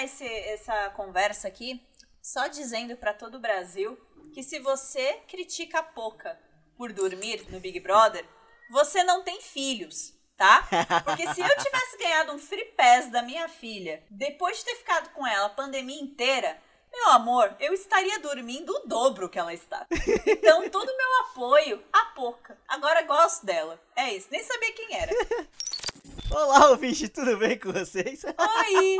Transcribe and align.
começar 0.00 0.04
esse, 0.04 0.24
essa 0.24 0.90
conversa 0.90 1.48
aqui 1.48 1.80
só 2.22 2.46
dizendo 2.46 2.96
para 2.96 3.12
todo 3.12 3.36
o 3.36 3.40
Brasil 3.40 3.98
que 4.32 4.42
se 4.42 4.58
você 4.58 5.20
critica 5.28 5.80
a 5.80 5.82
Poca 5.82 6.38
por 6.76 6.92
dormir 6.92 7.44
no 7.50 7.60
Big 7.60 7.80
Brother, 7.80 8.24
você 8.70 9.02
não 9.02 9.22
tem 9.22 9.40
filhos, 9.40 10.14
tá? 10.36 10.66
Porque 11.04 11.26
se 11.34 11.40
eu 11.40 11.48
tivesse 11.48 11.98
ganhado 11.98 12.32
um 12.32 12.38
free 12.38 12.72
pass 12.76 13.10
da 13.10 13.22
minha 13.22 13.48
filha, 13.48 14.02
depois 14.10 14.58
de 14.58 14.64
ter 14.64 14.76
ficado 14.76 15.10
com 15.10 15.26
ela 15.26 15.46
a 15.46 15.50
pandemia 15.50 16.00
inteira, 16.00 16.56
meu 16.92 17.10
amor, 17.10 17.54
eu 17.60 17.72
estaria 17.72 18.20
dormindo 18.20 18.70
o 18.70 18.86
dobro 18.86 19.28
que 19.28 19.38
ela 19.38 19.52
está. 19.52 19.86
Então, 20.26 20.68
todo 20.70 20.96
meu 20.96 21.20
apoio 21.22 21.82
a 21.92 22.04
Poca. 22.06 22.58
Agora 22.66 23.02
gosto 23.02 23.44
dela. 23.44 23.80
É 23.94 24.14
isso, 24.14 24.28
nem 24.30 24.42
sabia 24.42 24.72
quem 24.72 24.96
era. 24.96 25.12
Olá, 26.30 26.70
ouvinte, 26.70 27.08
tudo 27.08 27.36
bem 27.38 27.58
com 27.58 27.72
vocês? 27.72 28.22
Oi! 28.24 28.98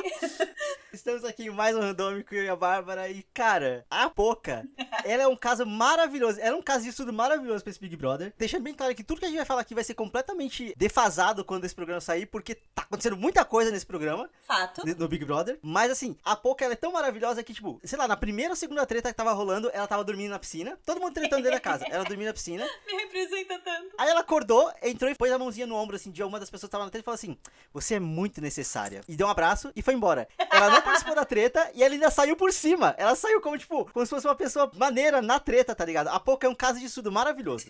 Estamos 0.93 1.25
aqui 1.25 1.45
em 1.45 1.51
mais 1.51 1.77
um 1.77 1.81
Randômico, 1.81 2.35
eu 2.35 2.43
e 2.43 2.49
a 2.49 2.57
Bárbara. 2.57 3.09
E, 3.09 3.23
cara, 3.33 3.87
a 3.89 4.11
Poca, 4.11 4.67
ela 5.05 5.23
é 5.23 5.27
um 5.29 5.37
caso 5.37 5.65
maravilhoso. 5.65 6.41
Ela 6.41 6.57
é 6.57 6.59
um 6.59 6.63
caso 6.63 6.83
de 6.83 6.91
estudo 6.91 7.13
maravilhoso 7.13 7.63
pra 7.63 7.71
esse 7.71 7.79
Big 7.79 7.97
Brother. 7.97 8.35
Deixando 8.37 8.65
bem 8.65 8.75
claro 8.75 8.93
que 8.93 9.05
tudo 9.05 9.21
que 9.21 9.25
a 9.25 9.29
gente 9.29 9.37
vai 9.37 9.47
falar 9.47 9.61
aqui 9.61 9.73
vai 9.73 9.85
ser 9.85 9.95
completamente 9.95 10.75
defasado 10.77 11.45
quando 11.45 11.65
esse 11.65 11.77
programa 11.77 12.01
sair, 12.01 12.27
porque 12.27 12.57
tá 12.75 12.83
acontecendo 12.83 13.17
muita 13.17 13.45
coisa 13.45 13.71
nesse 13.71 13.87
programa. 13.87 14.29
Fato. 14.43 14.83
No 14.99 15.07
Big 15.07 15.25
Brother. 15.25 15.61
Mas, 15.63 15.93
assim, 15.93 16.17
a 16.25 16.35
Poca, 16.35 16.65
ela 16.65 16.75
é 16.75 16.77
tão 16.77 16.91
maravilhosa 16.91 17.41
que, 17.45 17.55
tipo, 17.55 17.81
sei 17.85 17.97
lá, 17.97 18.09
na 18.09 18.17
primeira 18.17 18.51
ou 18.51 18.57
segunda 18.57 18.85
treta 18.85 19.11
que 19.11 19.17
tava 19.17 19.33
rolando, 19.33 19.71
ela 19.73 19.87
tava 19.87 20.03
dormindo 20.03 20.31
na 20.31 20.41
piscina. 20.41 20.77
Todo 20.85 21.01
mundo 21.01 21.15
tretando 21.15 21.43
dentro 21.43 21.57
da 21.57 21.61
casa. 21.61 21.85
Ela 21.89 22.03
dormindo 22.03 22.27
na 22.27 22.35
piscina. 22.35 22.69
Me 22.85 22.95
representa 22.95 23.61
tanto. 23.61 23.95
Aí 23.97 24.09
ela 24.09 24.21
acordou, 24.21 24.73
entrou 24.83 25.09
e 25.09 25.15
pôs 25.15 25.31
a 25.31 25.39
mãozinha 25.39 25.69
no 25.69 25.77
ombro, 25.77 25.95
assim, 25.95 26.11
de 26.11 26.21
uma 26.21 26.41
das 26.41 26.51
pessoas 26.51 26.69
que 26.69 26.73
tava 26.73 26.85
na 26.85 26.91
treta 26.91 27.05
e 27.05 27.05
falou 27.05 27.15
assim: 27.15 27.39
Você 27.73 27.95
é 27.95 28.01
muito 28.01 28.41
necessária. 28.41 29.03
E 29.09 29.15
deu 29.15 29.29
um 29.29 29.31
abraço 29.31 29.71
e 29.77 29.83
foi 29.83 29.95
embora. 29.95 30.27
Ela 30.51 30.69
não 30.69 30.80
participou 30.83 31.15
da 31.15 31.25
treta 31.25 31.71
e 31.75 31.83
ela 31.83 31.95
ainda 31.95 32.11
saiu 32.11 32.37
por 32.37 32.53
cima. 32.53 32.95
Ela 32.99 33.15
saiu 33.15 33.41
como, 33.41 33.57
tipo, 33.59 33.91
como 33.93 34.05
se 34.05 34.11
fosse 34.11 34.27
uma 34.27 34.35
pessoa 34.35 34.71
maneira 34.75 35.21
na 35.23 35.39
treta, 35.39 35.75
tá 35.75 35.85
ligado? 35.85 36.09
A 36.09 36.21
Poca 36.21 36.47
é 36.47 36.51
um 36.51 36.55
caso 36.55 36.79
de 36.79 36.87
estudo 36.87 37.11
maravilhoso. 37.11 37.67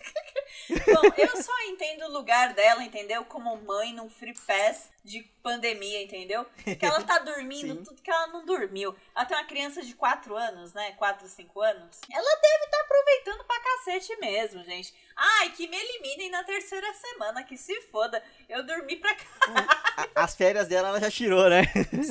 Bom, 0.69 1.13
eu 1.17 1.41
só 1.41 1.53
entendo 1.67 2.05
o 2.05 2.11
lugar 2.11 2.53
dela, 2.53 2.83
entendeu? 2.83 3.25
Como 3.25 3.55
mãe 3.57 3.93
num 3.93 4.09
free 4.09 4.33
pass 4.45 4.89
de 5.03 5.23
pandemia, 5.41 6.03
entendeu? 6.03 6.45
Que 6.63 6.85
ela 6.85 7.01
tá 7.03 7.19
dormindo 7.19 7.75
Sim. 7.75 7.83
tudo 7.83 8.01
que 8.01 8.11
ela 8.11 8.27
não 8.27 8.45
dormiu. 8.45 8.95
Ela 9.15 9.25
tem 9.25 9.37
uma 9.37 9.45
criança 9.45 9.81
de 9.81 9.93
4 9.95 10.35
anos, 10.35 10.73
né? 10.73 10.91
4, 10.93 11.27
5 11.27 11.61
anos. 11.61 11.99
Ela 12.11 12.41
deve 12.41 12.65
estar 12.65 12.79
aproveitando 12.81 13.43
pra 13.45 13.59
cacete 13.59 14.15
mesmo, 14.17 14.63
gente. 14.63 14.93
Ai, 15.15 15.49
que 15.51 15.67
me 15.67 15.77
eliminem 15.77 16.29
na 16.29 16.43
terceira 16.43 16.93
semana, 16.93 17.43
que 17.43 17.57
se 17.57 17.81
foda. 17.83 18.23
Eu 18.47 18.63
dormi 18.63 18.95
pra 18.97 19.15
cá. 19.15 20.09
As 20.15 20.35
férias 20.35 20.67
dela 20.67 20.89
ela 20.89 20.99
já 20.99 21.11
tirou, 21.11 21.49
né? 21.49 21.63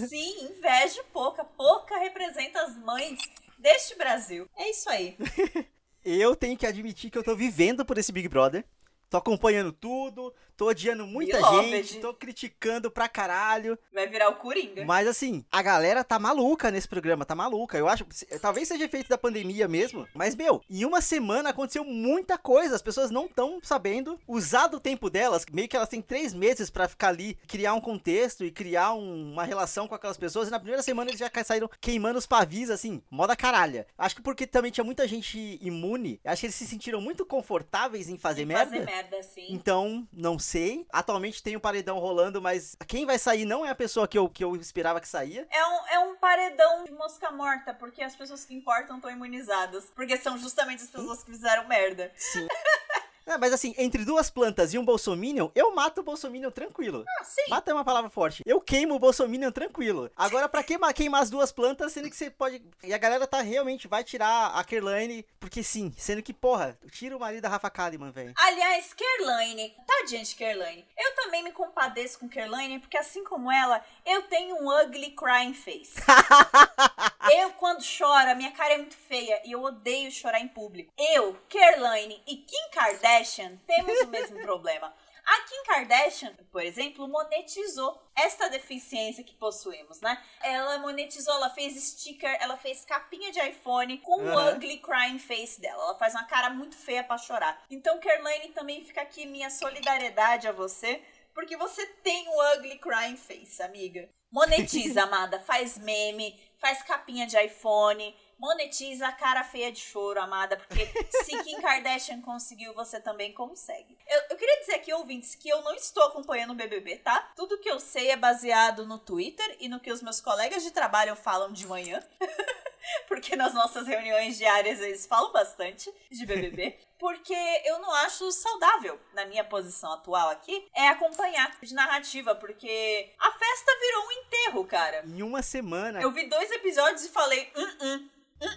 Sim, 0.08 0.50
invejo 0.50 1.02
pouca. 1.12 1.44
Pouca 1.44 1.98
representa 1.98 2.62
as 2.62 2.76
mães 2.76 3.18
deste 3.58 3.94
Brasil. 3.96 4.48
É 4.56 4.70
isso 4.70 4.88
aí. 4.90 5.16
Eu 6.04 6.34
tenho 6.34 6.56
que 6.56 6.66
admitir 6.66 7.10
que 7.10 7.18
eu 7.18 7.22
tô 7.22 7.36
vivendo 7.36 7.84
por 7.84 7.98
esse 7.98 8.12
Big 8.12 8.28
Brother. 8.28 8.64
Tô 9.08 9.16
acompanhando 9.16 9.72
tudo, 9.72 10.32
tô 10.60 10.68
odiando 10.68 11.06
muita 11.06 11.38
Beloved. 11.38 11.70
gente, 11.70 12.00
tô 12.00 12.12
criticando 12.12 12.90
pra 12.90 13.08
caralho. 13.08 13.78
Vai 13.94 14.06
virar 14.06 14.28
o 14.28 14.34
Coringa. 14.34 14.84
Mas 14.84 15.08
assim, 15.08 15.42
a 15.50 15.62
galera 15.62 16.04
tá 16.04 16.18
maluca 16.18 16.70
nesse 16.70 16.86
programa, 16.86 17.24
tá 17.24 17.34
maluca. 17.34 17.78
Eu 17.78 17.88
acho, 17.88 18.04
talvez 18.42 18.68
seja 18.68 18.84
efeito 18.84 19.08
da 19.08 19.16
pandemia 19.16 19.66
mesmo, 19.66 20.06
mas 20.12 20.34
meu, 20.36 20.60
em 20.68 20.84
uma 20.84 21.00
semana 21.00 21.48
aconteceu 21.48 21.82
muita 21.82 22.36
coisa. 22.36 22.76
As 22.76 22.82
pessoas 22.82 23.10
não 23.10 23.24
estão 23.24 23.58
sabendo 23.62 24.20
usar 24.28 24.66
do 24.66 24.78
tempo 24.78 25.08
delas. 25.08 25.46
Meio 25.50 25.66
que 25.66 25.74
elas 25.74 25.88
têm 25.88 26.02
três 26.02 26.34
meses 26.34 26.68
pra 26.68 26.86
ficar 26.86 27.08
ali, 27.08 27.38
criar 27.48 27.72
um 27.72 27.80
contexto 27.80 28.44
e 28.44 28.50
criar 28.50 28.92
um- 28.92 29.32
uma 29.32 29.44
relação 29.44 29.88
com 29.88 29.94
aquelas 29.94 30.18
pessoas. 30.18 30.48
E 30.48 30.50
na 30.50 30.58
primeira 30.58 30.82
semana 30.82 31.08
eles 31.10 31.20
já 31.20 31.30
saíram 31.42 31.70
queimando 31.80 32.18
os 32.18 32.26
pavis, 32.26 32.68
assim, 32.68 33.00
moda 33.10 33.34
caralha. 33.34 33.86
Acho 33.96 34.16
que 34.16 34.22
porque 34.22 34.46
também 34.46 34.70
tinha 34.70 34.84
muita 34.84 35.08
gente 35.08 35.58
imune, 35.62 36.20
acho 36.22 36.40
que 36.40 36.46
eles 36.48 36.54
se 36.54 36.66
sentiram 36.66 37.00
muito 37.00 37.24
confortáveis 37.24 38.10
em 38.10 38.18
fazer 38.18 38.44
merda. 38.44 38.72
Fazer 38.76 38.84
merda, 38.84 39.22
sim. 39.22 39.46
Então, 39.48 40.06
não 40.12 40.38
sei. 40.38 40.49
Atualmente 40.90 41.42
tem 41.42 41.56
um 41.56 41.60
paredão 41.60 41.98
rolando, 41.98 42.40
mas 42.40 42.76
quem 42.86 43.06
vai 43.06 43.18
sair 43.18 43.44
não 43.44 43.64
é 43.64 43.70
a 43.70 43.74
pessoa 43.74 44.08
que 44.08 44.18
eu, 44.18 44.28
que 44.28 44.42
eu 44.42 44.56
esperava 44.56 45.00
que 45.00 45.08
saía. 45.08 45.46
É 45.50 45.66
um, 45.66 45.86
é 45.88 45.98
um 46.00 46.16
paredão 46.16 46.84
de 46.84 46.92
mosca 46.92 47.30
morta, 47.30 47.74
porque 47.74 48.02
as 48.02 48.16
pessoas 48.16 48.44
que 48.44 48.54
importam 48.54 48.96
estão 48.96 49.10
imunizadas. 49.10 49.90
Porque 49.94 50.16
são 50.16 50.38
justamente 50.38 50.82
as 50.82 50.90
pessoas 50.90 51.22
que 51.22 51.30
fizeram 51.30 51.66
merda. 51.68 52.12
Sim. 52.16 52.46
É, 53.30 53.38
mas 53.38 53.52
assim, 53.52 53.72
entre 53.78 54.04
duas 54.04 54.28
plantas 54.28 54.74
e 54.74 54.78
um 54.78 54.84
bolsominion, 54.84 55.50
eu 55.54 55.72
mato 55.72 56.00
o 56.00 56.02
bolsominion 56.02 56.50
tranquilo. 56.50 57.04
Ah, 57.20 57.24
sim. 57.24 57.48
Mata 57.48 57.70
é 57.70 57.74
uma 57.74 57.84
palavra 57.84 58.10
forte. 58.10 58.42
Eu 58.44 58.60
queimo 58.60 58.96
o 58.96 58.98
bolsominion 58.98 59.52
tranquilo. 59.52 60.10
Agora, 60.16 60.48
pra 60.48 60.64
queimar, 60.64 60.92
queimar 60.92 61.22
as 61.22 61.30
duas 61.30 61.52
plantas, 61.52 61.92
sendo 61.92 62.10
que 62.10 62.16
você 62.16 62.28
pode... 62.28 62.60
E 62.82 62.92
a 62.92 62.98
galera 62.98 63.28
tá 63.28 63.40
realmente, 63.40 63.86
vai 63.86 64.02
tirar 64.02 64.48
a 64.48 64.64
Kerlane, 64.64 65.24
porque 65.38 65.62
sim, 65.62 65.94
sendo 65.96 66.24
que, 66.24 66.32
porra, 66.32 66.76
tira 66.90 67.16
o 67.16 67.20
marido 67.20 67.42
da 67.42 67.48
Rafa 67.48 67.70
Kalimann, 67.70 68.10
velho. 68.10 68.34
Aliás, 68.36 68.92
Kerlane, 68.94 69.76
tadinha 69.86 70.24
de 70.24 70.34
Kerlane. 70.34 70.84
Eu 70.98 71.14
também 71.14 71.44
me 71.44 71.52
compadeço 71.52 72.18
com 72.18 72.28
Kerlane, 72.28 72.80
porque 72.80 72.96
assim 72.96 73.22
como 73.22 73.50
ela, 73.52 73.80
eu 74.04 74.22
tenho 74.24 74.56
um 74.56 74.68
ugly 74.82 75.12
crying 75.12 75.54
face. 75.54 75.94
eu, 77.32 77.52
quando 77.52 77.82
choro, 77.82 78.30
a 78.30 78.34
minha 78.34 78.52
cara 78.52 78.74
é 78.74 78.78
muito 78.78 78.96
feia 78.96 79.40
e 79.44 79.52
eu 79.52 79.62
odeio 79.62 80.10
chorar 80.10 80.40
em 80.40 80.48
público. 80.48 80.92
Eu, 80.98 81.34
Kerlane 81.48 82.22
e 82.26 82.36
Kim 82.36 82.70
Kardashian 82.72 83.56
temos 83.66 84.00
o 84.00 84.08
mesmo 84.08 84.38
problema. 84.42 84.94
A 85.24 85.40
Kim 85.42 85.62
Kardashian, 85.64 86.34
por 86.50 86.62
exemplo, 86.62 87.06
monetizou 87.06 88.02
esta 88.16 88.48
deficiência 88.48 89.22
que 89.22 89.34
possuímos, 89.34 90.00
né? 90.00 90.20
Ela 90.42 90.78
monetizou, 90.78 91.34
ela 91.34 91.50
fez 91.50 91.74
sticker, 91.76 92.36
ela 92.40 92.56
fez 92.56 92.84
capinha 92.84 93.30
de 93.30 93.38
iPhone 93.38 93.98
com 93.98 94.22
o 94.22 94.28
Aham. 94.28 94.56
ugly 94.56 94.78
crying 94.78 95.18
face 95.18 95.60
dela. 95.60 95.82
Ela 95.84 95.98
faz 95.98 96.14
uma 96.14 96.24
cara 96.24 96.50
muito 96.50 96.74
feia 96.74 97.04
pra 97.04 97.18
chorar. 97.18 97.62
Então, 97.70 97.98
Kerlane, 97.98 98.48
também 98.48 98.84
fica 98.84 99.02
aqui 99.02 99.26
minha 99.26 99.50
solidariedade 99.50 100.48
a 100.48 100.52
você, 100.52 101.00
porque 101.32 101.56
você 101.56 101.86
tem 102.02 102.26
o 102.28 102.54
ugly 102.56 102.78
crying 102.78 103.16
face, 103.16 103.62
amiga. 103.62 104.08
Monetiza, 104.32 105.02
amada. 105.04 105.38
Faz 105.40 105.78
meme, 105.78 106.40
faz 106.60 106.82
capinha 106.82 107.26
de 107.26 107.36
iPhone. 107.42 108.14
Monetiza 108.38 109.06
a 109.06 109.12
cara 109.12 109.44
feia 109.44 109.70
de 109.70 109.80
choro, 109.80 110.20
amada, 110.20 110.56
porque 110.56 110.86
se 111.24 111.42
Kim 111.42 111.60
Kardashian 111.60 112.22
conseguiu, 112.22 112.72
você 112.72 112.98
também 112.98 113.34
consegue. 113.34 113.98
Eu, 114.08 114.22
eu 114.30 114.36
queria 114.36 114.60
dizer 114.60 114.74
aqui, 114.76 114.92
ouvintes, 114.94 115.34
que 115.34 115.48
eu 115.48 115.60
não 115.62 115.74
estou 115.74 116.02
acompanhando 116.04 116.52
o 116.52 116.54
BBB, 116.54 116.96
tá? 116.96 117.32
Tudo 117.36 117.58
que 117.58 117.70
eu 117.70 117.78
sei 117.78 118.10
é 118.10 118.16
baseado 118.16 118.86
no 118.86 118.98
Twitter 118.98 119.56
e 119.60 119.68
no 119.68 119.80
que 119.80 119.92
os 119.92 120.02
meus 120.02 120.20
colegas 120.20 120.62
de 120.62 120.70
trabalho 120.70 121.14
falam 121.16 121.52
de 121.52 121.66
manhã. 121.66 122.02
porque 123.06 123.36
nas 123.36 123.52
nossas 123.52 123.86
reuniões 123.86 124.38
diárias 124.38 124.80
eles 124.80 125.06
falam 125.06 125.32
bastante 125.32 125.92
de 126.10 126.24
BBB. 126.24 126.78
Porque 127.00 127.34
eu 127.64 127.78
não 127.80 127.92
acho 127.94 128.30
saudável, 128.30 129.00
na 129.14 129.24
minha 129.24 129.42
posição 129.42 129.92
atual 129.94 130.28
aqui, 130.28 130.68
é 130.76 130.86
acompanhar 130.88 131.56
de 131.60 131.74
narrativa, 131.74 132.34
porque 132.34 133.10
a 133.18 133.32
festa 133.32 133.72
virou 133.80 134.06
um 134.06 134.12
enterro, 134.12 134.64
cara. 134.66 135.02
Em 135.06 135.22
uma 135.22 135.42
semana... 135.42 136.00
Eu 136.00 136.12
vi 136.12 136.28
dois 136.28 136.50
episódios 136.50 137.04
e 137.04 137.08
falei, 137.08 137.50
hum, 137.56 137.76
hum, 137.80 138.08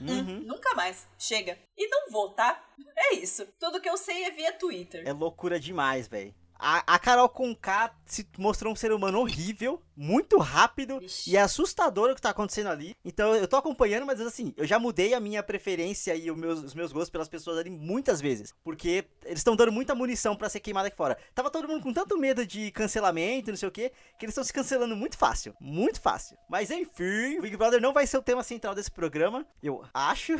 Uhum. 0.01 0.39
nunca 0.45 0.73
mais, 0.75 1.07
chega. 1.19 1.59
E 1.77 1.87
não 1.89 2.09
vou, 2.09 2.29
tá? 2.29 2.63
É 2.95 3.15
isso. 3.15 3.45
Tudo 3.59 3.81
que 3.81 3.89
eu 3.89 3.97
sei 3.97 4.23
é 4.23 4.31
via 4.31 4.53
Twitter. 4.53 5.03
É 5.05 5.11
loucura 5.11 5.59
demais, 5.59 6.07
velho. 6.07 6.33
A, 6.57 6.95
a 6.95 6.99
Carol 6.99 7.27
Conká 7.27 7.93
se 8.05 8.25
mostrou 8.37 8.71
um 8.71 8.75
ser 8.75 8.93
humano 8.93 9.19
horrível, 9.19 9.81
muito 9.95 10.37
rápido 10.37 10.99
Vixe. 10.99 11.31
e 11.31 11.37
é 11.37 11.41
assustador 11.41 12.11
o 12.11 12.15
que 12.15 12.21
tá 12.21 12.29
acontecendo 12.29 12.67
ali. 12.69 12.95
Então 13.03 13.35
eu 13.35 13.47
tô 13.47 13.55
acompanhando, 13.55 14.05
mas 14.05 14.19
assim, 14.21 14.53
eu 14.57 14.65
já 14.65 14.79
mudei 14.79 15.13
a 15.13 15.19
minha 15.19 15.43
preferência 15.43 16.15
e 16.15 16.29
os 16.29 16.37
meus, 16.37 16.59
os 16.63 16.73
meus 16.73 16.91
gostos 16.91 17.09
pelas 17.09 17.27
pessoas 17.27 17.57
ali 17.57 17.69
muitas 17.69 18.21
vezes. 18.21 18.53
Porque 18.63 19.05
eles 19.23 19.39
estão 19.39 19.55
dando 19.55 19.71
muita 19.71 19.95
munição 19.95 20.35
pra 20.35 20.49
ser 20.49 20.59
queimada 20.59 20.87
aqui 20.87 20.97
fora. 20.97 21.17
Tava 21.33 21.49
todo 21.49 21.67
mundo 21.67 21.81
com 21.83 21.93
tanto 21.93 22.17
medo 22.17 22.45
de 22.45 22.71
cancelamento, 22.71 23.49
não 23.49 23.57
sei 23.57 23.69
o 23.69 23.71
que, 23.71 23.89
que 24.17 24.25
eles 24.25 24.33
estão 24.33 24.43
se 24.43 24.53
cancelando 24.53 24.95
muito 24.95 25.17
fácil. 25.17 25.55
Muito 25.59 26.01
fácil. 26.01 26.37
Mas 26.49 26.71
enfim, 26.71 27.37
o 27.37 27.41
Big 27.41 27.55
Brother 27.57 27.81
não 27.81 27.93
vai 27.93 28.07
ser 28.07 28.17
o 28.17 28.21
tema 28.21 28.43
central 28.43 28.75
desse 28.75 28.91
programa. 28.91 29.45
Eu 29.61 29.83
acho. 29.93 30.33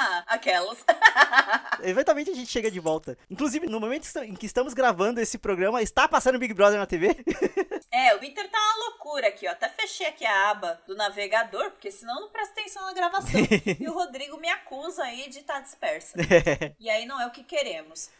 Ah, 0.00 0.24
aquelas. 0.26 0.78
Eventualmente 1.82 2.30
a 2.30 2.34
gente 2.34 2.50
chega 2.50 2.70
de 2.70 2.80
volta. 2.80 3.16
Inclusive, 3.28 3.66
no 3.66 3.80
momento 3.80 4.06
em 4.18 4.34
que 4.34 4.46
estamos 4.46 4.74
gravando 4.74 5.20
esse 5.20 5.38
programa, 5.38 5.82
está 5.82 6.08
passando 6.08 6.38
Big 6.38 6.54
Brother 6.54 6.78
na 6.78 6.86
TV. 6.86 7.16
É, 7.92 8.14
o 8.14 8.18
Twitter 8.20 8.48
tá 8.48 8.58
uma 8.76 8.89
loucura 8.90 9.28
aqui, 9.28 9.46
ó. 9.46 9.52
Até 9.52 9.68
fechei 9.68 10.06
aqui 10.06 10.24
a 10.24 10.50
aba 10.50 10.80
do 10.86 10.94
navegador, 10.94 11.70
porque 11.70 11.90
senão 11.90 12.20
não 12.20 12.28
presta 12.28 12.60
atenção 12.60 12.84
na 12.84 12.92
gravação. 12.92 13.40
e 13.78 13.88
o 13.88 13.92
Rodrigo 13.92 14.36
me 14.38 14.48
acusa 14.48 15.04
aí 15.04 15.28
de 15.28 15.40
estar 15.40 15.60
dispersa. 15.60 16.18
E 16.78 16.88
aí 16.88 17.04
não 17.04 17.20
é 17.20 17.26
o 17.26 17.30
que 17.30 17.42
queremos. 17.42 18.10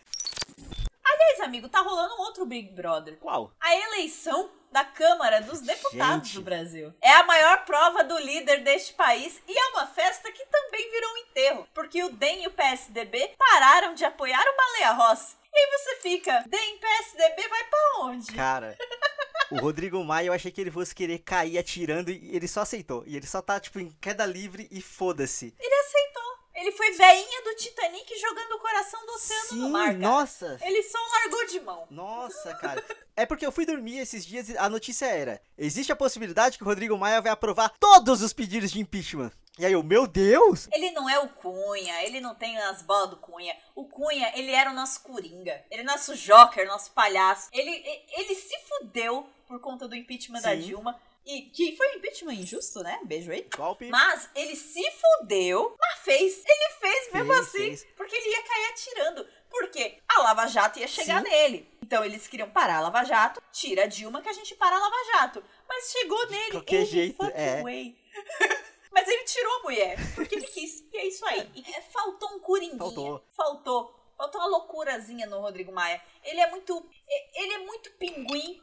Aliás, 1.05 1.41
amigo, 1.41 1.69
tá 1.69 1.81
rolando 1.81 2.15
um 2.15 2.21
outro 2.21 2.45
Big 2.45 2.71
Brother. 2.71 3.17
Qual? 3.19 3.53
A 3.61 3.75
eleição 3.75 4.51
da 4.71 4.85
Câmara 4.85 5.41
dos 5.41 5.61
Deputados 5.61 6.29
Gente. 6.29 6.35
do 6.35 6.43
Brasil. 6.43 6.95
É 7.01 7.13
a 7.13 7.25
maior 7.25 7.65
prova 7.65 8.05
do 8.05 8.19
líder 8.19 8.63
deste 8.63 8.93
país 8.93 9.41
e 9.49 9.59
é 9.59 9.67
uma 9.69 9.87
festa 9.87 10.31
que 10.31 10.45
também 10.47 10.91
virou 10.91 11.11
um 11.13 11.17
enterro, 11.19 11.69
porque 11.75 12.03
o 12.05 12.13
DEM 12.13 12.45
e 12.45 12.47
o 12.47 12.53
PSDB 12.53 13.35
pararam 13.39 13.95
de 13.95 14.05
apoiar 14.05 14.43
o 14.43 14.57
Baleia 14.57 14.93
Rossi. 14.93 15.37
E 15.53 15.59
aí 15.59 15.71
você 15.79 15.97
fica, 15.97 16.45
DEM, 16.47 16.79
PSDB, 16.79 17.49
vai 17.49 17.65
pra 17.65 17.79
onde? 18.03 18.33
Cara. 18.33 18.77
O 19.51 19.59
Rodrigo 19.59 20.03
Maia, 20.05 20.27
eu 20.29 20.33
achei 20.33 20.51
que 20.51 20.61
ele 20.61 20.71
fosse 20.71 20.95
querer 20.95 21.19
cair 21.19 21.59
atirando 21.59 22.11
e 22.11 22.35
ele 22.35 22.47
só 22.47 22.61
aceitou. 22.61 23.03
E 23.07 23.17
ele 23.17 23.27
só 23.27 23.43
tá, 23.43 23.59
tipo, 23.59 23.81
em 23.81 23.91
queda 24.01 24.25
livre 24.25 24.69
e 24.71 24.81
foda-se. 24.81 25.55
Ele 25.59 25.75
aceitou. 25.75 26.31
Ele 26.55 26.73
foi 26.73 26.91
veinha 26.93 27.43
do 27.43 27.55
Titanic 27.57 28.21
jogando 28.21 28.53
o 28.53 28.59
coração 28.59 29.07
do 29.07 29.13
oceano 29.13 29.49
Sim, 29.49 29.57
no 29.57 29.71
mar, 29.71 29.87
cara. 29.87 29.99
nossa. 29.99 30.59
Ele 30.61 30.83
só 30.83 30.99
largou 30.99 31.47
de 31.47 31.61
mão. 31.61 31.87
Nossa, 31.91 32.55
cara. 32.57 32.85
É 33.17 33.25
porque 33.25 33.47
eu 33.47 33.53
fui 33.53 33.65
dormir 33.65 33.99
esses 33.99 34.27
dias 34.27 34.49
e 34.49 34.59
a 34.59 34.69
notícia 34.69 35.07
era: 35.07 35.41
existe 35.57 35.91
a 35.91 35.97
possibilidade 35.97 36.59
que 36.59 36.65
o 36.65 36.67
Rodrigo 36.67 36.99
Maia 36.99 37.21
vai 37.21 37.33
aprovar 37.33 37.73
todos 37.81 38.21
os 38.21 38.33
pedidos 38.33 38.71
de 38.71 38.81
impeachment. 38.81 39.33
E 39.59 39.67
aí 39.67 39.73
eu, 39.73 39.83
meu 39.83 40.07
Deus! 40.07 40.69
Ele 40.73 40.91
não 40.93 41.09
é 41.09 41.19
o 41.19 41.29
Cunha, 41.29 42.03
ele 42.05 42.21
não 42.21 42.35
tem 42.35 42.57
as 42.59 42.83
bolas 42.83 43.11
do 43.11 43.17
Cunha. 43.17 43.55
O 43.75 43.85
Cunha, 43.85 44.33
ele 44.35 44.53
era 44.53 44.71
o 44.71 44.75
nosso 44.75 45.03
Coringa. 45.03 45.63
Ele 45.71 45.83
é 45.83 45.85
nosso 45.85 46.17
Joker, 46.17 46.67
nosso 46.67 46.93
palhaço. 46.93 47.49
Ele, 47.53 47.71
ele 48.17 48.35
se 48.35 48.57
fudeu 48.69 49.29
por 49.51 49.59
conta 49.59 49.89
do 49.89 49.97
impeachment 49.97 50.41
da 50.43 50.53
Sim. 50.53 50.61
Dilma. 50.61 51.01
E 51.27 51.43
que 51.43 51.77
foi 51.77 51.89
um 51.89 51.95
impeachment 51.97 52.35
injusto, 52.35 52.85
né? 52.85 53.01
Beijo 53.05 53.33
aí. 53.33 53.47
Golpe. 53.55 53.89
Mas 53.89 54.31
ele 54.33 54.55
se 54.55 54.81
fudeu, 54.93 55.77
mas 55.79 55.99
fez. 55.99 56.43
Ele 56.47 56.71
fez 56.81 57.13
mesmo 57.13 57.35
Fez, 57.35 57.41
assim. 57.41 57.59
fez. 57.59 57.87
Porque 57.97 58.15
ele 58.15 58.29
ia 58.31 58.43
cair 58.45 58.67
atirando. 58.71 59.27
Porque 59.51 59.99
a 60.09 60.23
Lava 60.23 60.47
Jato 60.47 60.79
ia 60.79 60.87
chegar 60.87 61.23
Sim. 61.25 61.29
nele. 61.29 61.69
Então 61.83 62.05
eles 62.05 62.29
queriam 62.29 62.49
parar 62.49 62.77
a 62.77 62.81
Lava 62.83 63.03
Jato, 63.03 63.43
tira 63.51 63.83
a 63.83 63.87
Dilma 63.87 64.23
que 64.23 64.29
a 64.29 64.33
gente 64.33 64.55
para 64.55 64.77
a 64.77 64.79
Lava 64.79 65.05
Jato. 65.13 65.43
Mas 65.69 65.91
chegou 65.91 66.31
nele. 66.31 66.53
qualquer 66.53 66.83
any 66.83 66.87
jeito, 66.87 67.25
é. 67.35 67.61
way. 67.63 67.99
Mas 68.93 69.09
ele 69.09 69.25
tirou 69.25 69.53
a 69.57 69.63
mulher, 69.65 69.97
porque 70.15 70.37
ele 70.37 70.47
quis. 70.47 70.85
E 70.93 70.97
é 70.97 71.07
isso 71.07 71.27
aí. 71.27 71.51
E 71.55 71.65
é, 71.73 71.81
faltou 71.83 72.29
um 72.37 72.39
coringuinha. 72.39 72.79
Faltou. 72.79 73.25
Faltou. 73.33 74.01
Faltou 74.17 74.41
uma 74.41 74.49
loucurazinha 74.49 75.27
no 75.27 75.41
Rodrigo 75.41 75.73
Maia. 75.73 76.01
Ele 76.23 76.41
é 76.41 76.51
muito. 76.51 76.89
Ele 77.35 77.55
é 77.55 77.59
muito 77.59 77.91
pinguim, 77.93 78.61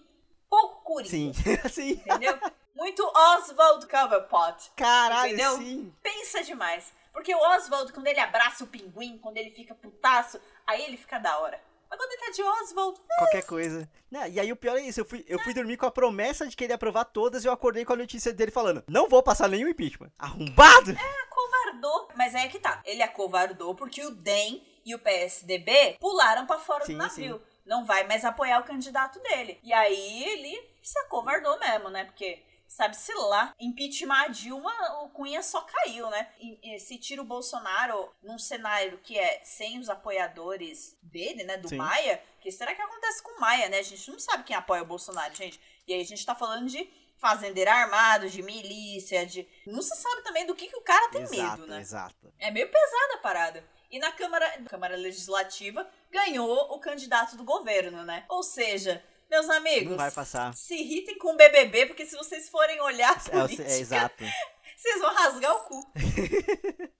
pouco 0.49 0.83
coringa. 0.83 1.09
Sim, 1.09 1.33
sim. 1.69 1.91
Entendeu? 1.91 2.39
Muito 2.75 3.03
Oswald 3.03 3.87
Coverpot. 3.87 4.71
Caralho, 4.75 5.33
Entendeu? 5.33 5.57
sim. 5.57 5.93
Pensa 6.01 6.43
demais. 6.43 6.93
Porque 7.11 7.33
o 7.33 7.39
Oswald, 7.39 7.91
quando 7.91 8.07
ele 8.07 8.19
abraça 8.19 8.63
o 8.63 8.67
pinguim, 8.67 9.17
quando 9.17 9.37
ele 9.37 9.49
fica 9.49 9.73
putaço, 9.73 10.39
aí 10.65 10.83
ele 10.83 10.97
fica 10.97 11.17
da 11.17 11.39
hora. 11.39 11.59
Mas 11.89 11.97
quando 11.97 12.11
ele 12.11 12.21
tá 12.21 12.31
de 12.31 12.43
Oswald, 12.43 13.01
Qualquer 13.17 13.43
coisa. 13.43 13.89
Não, 14.11 14.27
e 14.27 14.39
aí 14.39 14.51
o 14.51 14.55
pior 14.55 14.77
é 14.77 14.81
isso, 14.81 14.99
eu 14.99 15.05
fui, 15.05 15.25
eu 15.27 15.39
fui 15.39 15.53
dormir 15.53 15.77
com 15.77 15.85
a 15.85 15.91
promessa 15.91 16.45
de 16.45 16.55
que 16.55 16.63
ele 16.63 16.73
ia 16.73 16.75
aprovar 16.75 17.05
todas 17.05 17.43
e 17.43 17.47
eu 17.47 17.51
acordei 17.51 17.83
com 17.85 17.93
a 17.93 17.97
notícia 17.97 18.31
dele 18.31 18.51
falando: 18.51 18.83
não 18.87 19.09
vou 19.09 19.23
passar 19.23 19.47
nenhum 19.49 19.69
impeachment. 19.69 20.11
Arrombado! 20.19 20.95
acovardou. 21.23 22.09
Mas 22.15 22.35
aí 22.35 22.45
é 22.45 22.49
que 22.49 22.59
tá. 22.59 22.81
Ele 22.85 23.01
acovardou 23.01 23.75
porque 23.75 24.03
o 24.05 24.11
DEM 24.11 24.63
e 24.85 24.95
o 24.95 24.99
PSDB 24.99 25.97
pularam 25.99 26.45
pra 26.45 26.59
fora 26.59 26.85
Sim, 26.85 26.93
do 26.93 26.99
navio. 26.99 27.41
Não 27.67 27.85
vai 27.85 28.07
mais 28.07 28.25
apoiar 28.25 28.59
o 28.59 28.63
candidato 28.63 29.19
dele. 29.19 29.59
E 29.61 29.71
aí 29.73 30.23
ele 30.23 30.69
se 30.81 30.97
acovardou 30.99 31.59
mesmo, 31.59 31.89
né? 31.89 32.05
Porque. 32.05 32.43
Sabe-se 32.69 33.13
lá, 33.13 33.55
impeachment 33.57 34.25
a 34.25 34.27
Dilma, 34.27 34.73
o 35.01 35.09
Cunha 35.11 35.41
só 35.41 35.61
caiu, 35.61 36.09
né? 36.09 36.29
E, 36.37 36.75
e 36.75 36.79
se 36.79 36.97
tira 36.97 37.21
o 37.21 37.25
Bolsonaro 37.25 38.13
num 38.21 38.37
cenário 38.37 38.97
que 38.97 39.17
é 39.17 39.39
sem 39.41 39.79
os 39.79 39.89
apoiadores 39.89 40.97
dele, 41.01 41.45
né? 41.45 41.55
Do 41.55 41.69
Sim. 41.69 41.77
Maia, 41.77 42.21
o 42.37 42.41
que 42.41 42.51
será 42.51 42.75
que 42.75 42.81
acontece 42.81 43.23
com 43.23 43.37
o 43.37 43.39
Maia, 43.39 43.69
né? 43.69 43.79
A 43.79 43.83
gente 43.83 44.11
não 44.11 44.19
sabe 44.19 44.43
quem 44.43 44.53
apoia 44.53 44.81
o 44.81 44.85
Bolsonaro, 44.85 45.33
gente. 45.33 45.57
E 45.87 45.93
aí 45.93 46.01
a 46.01 46.05
gente 46.05 46.25
tá 46.25 46.35
falando 46.35 46.67
de 46.67 46.91
fazendeiro 47.17 47.71
armado, 47.71 48.29
de 48.29 48.41
milícia, 48.41 49.25
de. 49.25 49.47
Não 49.65 49.81
se 49.81 49.95
sabe 49.95 50.21
também 50.23 50.45
do 50.45 50.55
que, 50.55 50.67
que 50.67 50.77
o 50.77 50.81
cara 50.81 51.09
tem 51.09 51.21
exato, 51.21 51.61
medo, 51.61 51.67
né? 51.67 51.79
exato. 51.79 52.33
É 52.37 52.51
meio 52.51 52.69
pesada 52.69 53.13
a 53.15 53.19
parada. 53.19 53.63
E 53.89 53.99
na 53.99 54.11
Câmara, 54.11 54.61
Câmara 54.69 54.95
Legislativa 54.95 55.89
ganhou 56.11 56.73
o 56.73 56.79
candidato 56.79 57.35
do 57.35 57.43
governo, 57.43 58.03
né? 58.03 58.25
Ou 58.29 58.43
seja, 58.43 59.03
meus 59.29 59.49
amigos, 59.49 59.91
Não 59.91 59.97
vai 59.97 60.11
passar. 60.11 60.53
se 60.53 60.75
irritem 60.75 61.17
com 61.17 61.33
o 61.33 61.37
BBB, 61.37 61.85
porque 61.87 62.05
se 62.05 62.15
vocês 62.15 62.49
forem 62.49 62.79
olhar 62.81 63.11
a 63.11 63.37
É, 63.37 63.41
política, 63.41 63.63
é, 63.69 63.79
exato. 63.79 64.23
vocês 64.77 64.99
vão 65.01 65.13
rasgar 65.13 65.55
o 65.55 65.59
cu. 65.65 65.91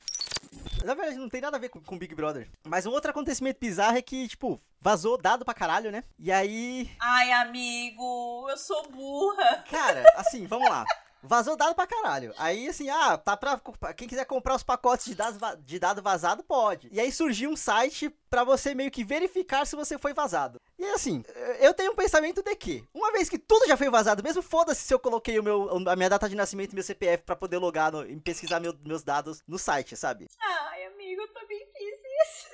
Na 0.83 0.93
verdade, 0.93 1.17
não 1.17 1.27
tem 1.27 1.41
nada 1.41 1.57
a 1.57 1.59
ver 1.59 1.69
com, 1.69 1.81
com 1.81 1.97
Big 1.97 2.13
Brother. 2.13 2.47
Mas 2.65 2.85
um 2.85 2.91
outro 2.91 3.09
acontecimento 3.09 3.59
bizarro 3.59 3.97
é 3.97 4.01
que, 4.01 4.27
tipo, 4.27 4.61
vazou 4.79 5.17
dado 5.17 5.43
pra 5.43 5.53
caralho, 5.53 5.91
né? 5.91 6.03
E 6.19 6.31
aí. 6.31 6.89
Ai, 6.99 7.31
amigo, 7.31 8.47
eu 8.49 8.57
sou 8.57 8.87
burra. 8.89 9.65
Cara, 9.69 10.03
assim, 10.15 10.45
vamos 10.45 10.69
lá. 10.69 10.85
Vazou 11.23 11.55
dado 11.57 11.73
pra 11.75 11.87
caralho. 11.87 12.33
Aí, 12.37 12.67
assim, 12.69 12.89
ah, 12.89 13.17
tá 13.17 13.35
pra. 13.35 13.59
Quem 13.95 14.07
quiser 14.07 14.25
comprar 14.25 14.55
os 14.55 14.63
pacotes 14.63 15.05
de, 15.05 15.15
dados 15.15 15.39
de 15.65 15.79
dado 15.79 16.01
vazado, 16.01 16.43
pode. 16.43 16.89
E 16.91 16.99
aí 16.99 17.11
surgiu 17.11 17.49
um 17.49 17.55
site 17.55 18.09
pra 18.29 18.43
você 18.43 18.73
meio 18.75 18.91
que 18.91 19.03
verificar 19.03 19.65
se 19.65 19.75
você 19.75 19.97
foi 19.97 20.13
vazado. 20.13 20.59
E 20.77 20.85
assim, 20.91 21.23
eu 21.59 21.73
tenho 21.73 21.91
um 21.91 21.95
pensamento 21.95 22.43
de 22.43 22.55
que, 22.55 22.83
uma 22.93 23.11
vez 23.11 23.27
que 23.29 23.39
tudo 23.39 23.65
já 23.67 23.75
foi 23.75 23.89
vazado, 23.89 24.21
mesmo 24.23 24.43
foda-se 24.43 24.81
se 24.81 24.93
eu 24.93 24.99
coloquei 24.99 25.39
o 25.39 25.43
meu, 25.43 25.69
a 25.89 25.95
minha 25.95 26.09
data 26.09 26.29
de 26.29 26.35
nascimento 26.35 26.71
e 26.71 26.75
meu 26.75 26.83
CPF 26.83 27.23
pra 27.23 27.35
poder 27.35 27.57
logar 27.57 27.91
e 28.07 28.15
pesquisar 28.19 28.59
meu- 28.59 28.77
meus 28.85 29.01
dados 29.03 29.41
no 29.47 29.57
site, 29.57 29.95
sabe? 29.95 30.27
Ai, 30.39 30.85
amigo, 30.85 31.21
eu 31.21 31.33
também 31.33 31.65
fiz 31.73 31.97
isso. 32.27 32.47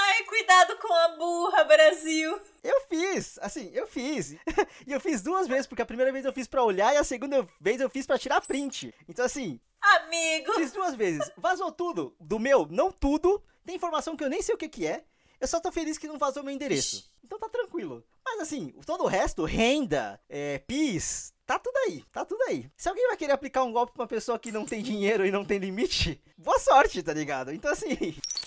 Ai, 0.00 0.24
cuidado 0.24 0.76
com 0.78 0.92
a 0.92 1.08
burra, 1.16 1.64
Brasil. 1.64 2.40
Eu 2.62 2.80
fiz, 2.88 3.38
assim, 3.40 3.70
eu 3.72 3.86
fiz. 3.86 4.32
e 4.86 4.92
eu 4.92 5.00
fiz 5.00 5.22
duas 5.22 5.46
vezes, 5.46 5.66
porque 5.66 5.82
a 5.82 5.86
primeira 5.86 6.12
vez 6.12 6.24
eu 6.24 6.32
fiz 6.32 6.46
pra 6.46 6.64
olhar 6.64 6.94
e 6.94 6.96
a 6.98 7.04
segunda 7.04 7.46
vez 7.60 7.80
eu 7.80 7.90
fiz 7.90 8.06
pra 8.06 8.18
tirar 8.18 8.40
print. 8.40 8.94
Então, 9.08 9.24
assim, 9.24 9.60
Amigo. 9.80 10.54
Fiz 10.54 10.72
duas 10.72 10.94
vezes. 10.94 11.30
Vazou 11.36 11.70
tudo. 11.70 12.14
Do 12.20 12.38
meu, 12.38 12.66
não 12.70 12.90
tudo. 12.90 13.42
Tem 13.64 13.76
informação 13.76 14.16
que 14.16 14.24
eu 14.24 14.30
nem 14.30 14.42
sei 14.42 14.54
o 14.54 14.58
que 14.58 14.68
que 14.68 14.86
é. 14.86 15.04
Eu 15.40 15.46
só 15.46 15.60
tô 15.60 15.70
feliz 15.70 15.96
que 15.96 16.08
não 16.08 16.18
vazou 16.18 16.42
meu 16.42 16.52
endereço. 16.52 17.10
Então 17.24 17.38
tá 17.38 17.48
tranquilo. 17.48 18.04
Mas 18.24 18.40
assim, 18.40 18.74
todo 18.84 19.04
o 19.04 19.06
resto, 19.06 19.44
renda, 19.44 20.20
é, 20.28 20.58
PIS, 20.58 21.32
tá 21.46 21.58
tudo 21.58 21.76
aí. 21.86 22.02
Tá 22.12 22.24
tudo 22.24 22.42
aí. 22.44 22.68
Se 22.76 22.88
alguém 22.88 23.06
vai 23.06 23.16
querer 23.16 23.32
aplicar 23.32 23.62
um 23.62 23.72
golpe 23.72 23.92
pra 23.92 24.02
uma 24.02 24.08
pessoa 24.08 24.38
que 24.38 24.50
não 24.50 24.64
tem 24.66 24.82
dinheiro 24.82 25.24
e 25.24 25.30
não 25.30 25.44
tem 25.44 25.58
limite, 25.58 26.20
boa 26.36 26.58
sorte, 26.58 27.02
tá 27.02 27.12
ligado? 27.12 27.52
Então 27.52 27.70
assim, 27.70 27.96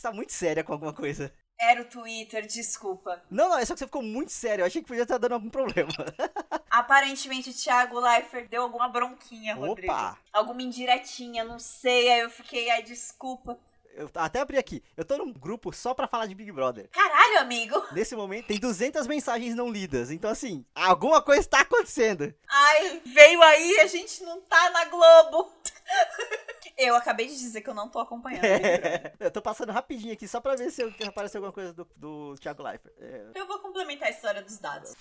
você 0.00 0.08
tá 0.08 0.12
muito 0.12 0.32
séria 0.32 0.64
com 0.64 0.72
alguma 0.72 0.92
coisa. 0.92 1.32
Era 1.60 1.82
o 1.82 1.84
Twitter, 1.84 2.46
desculpa. 2.46 3.22
Não, 3.30 3.50
não, 3.50 3.58
é 3.58 3.64
só 3.66 3.74
que 3.74 3.80
você 3.80 3.86
ficou 3.86 4.02
muito 4.02 4.32
sério. 4.32 4.62
Eu 4.62 4.66
achei 4.66 4.80
que 4.80 4.88
podia 4.88 5.02
estar 5.02 5.18
dando 5.18 5.32
algum 5.32 5.50
problema. 5.50 5.90
Aparentemente 6.70 7.50
o 7.50 7.54
Thiago 7.54 8.00
Leifert 8.00 8.48
deu 8.48 8.62
alguma 8.62 8.88
bronquinha, 8.88 9.54
Opa! 9.56 9.66
Rodrigo. 9.66 10.18
Alguma 10.32 10.62
indiretinha, 10.62 11.44
não 11.44 11.58
sei. 11.58 12.10
Aí 12.10 12.20
eu 12.20 12.30
fiquei, 12.30 12.70
ai, 12.70 12.82
desculpa. 12.82 13.58
Eu 13.94 14.10
até 14.14 14.40
abri 14.40 14.56
aqui. 14.56 14.82
Eu 14.96 15.04
tô 15.04 15.18
num 15.18 15.32
grupo 15.32 15.72
só 15.72 15.92
pra 15.92 16.08
falar 16.08 16.24
de 16.26 16.34
Big 16.34 16.50
Brother. 16.50 16.88
Caralho, 16.90 17.40
amigo. 17.40 17.84
Nesse 17.92 18.16
momento 18.16 18.46
tem 18.46 18.58
200 18.58 19.06
mensagens 19.06 19.54
não 19.54 19.70
lidas. 19.70 20.10
Então, 20.10 20.30
assim, 20.30 20.64
alguma 20.74 21.20
coisa 21.20 21.46
tá 21.46 21.60
acontecendo. 21.60 22.32
Ai, 22.48 23.02
veio 23.04 23.42
aí, 23.42 23.80
a 23.80 23.86
gente 23.86 24.22
não 24.22 24.40
tá 24.40 24.70
na 24.70 24.86
Globo. 24.86 25.52
Eu 26.76 26.94
acabei 26.96 27.26
de 27.26 27.36
dizer 27.38 27.60
que 27.60 27.68
eu 27.68 27.74
não 27.74 27.88
tô 27.90 27.98
acompanhando. 27.98 28.44
É, 28.44 29.12
eu 29.20 29.30
tô 29.30 29.42
passando 29.42 29.70
rapidinho 29.72 30.12
aqui 30.14 30.26
só 30.26 30.40
pra 30.40 30.56
ver 30.56 30.70
se 30.70 30.82
eu- 30.82 30.92
aparece 31.06 31.36
alguma 31.36 31.52
coisa 31.52 31.72
do, 31.74 31.86
do 31.96 32.34
Thiago 32.40 32.62
Leifert. 32.62 32.94
É, 32.98 33.26
Eu 33.34 33.46
vou 33.46 33.58
complementar 33.58 34.08
a 34.08 34.10
história 34.10 34.42
dos 34.42 34.58
dados. 34.58 34.94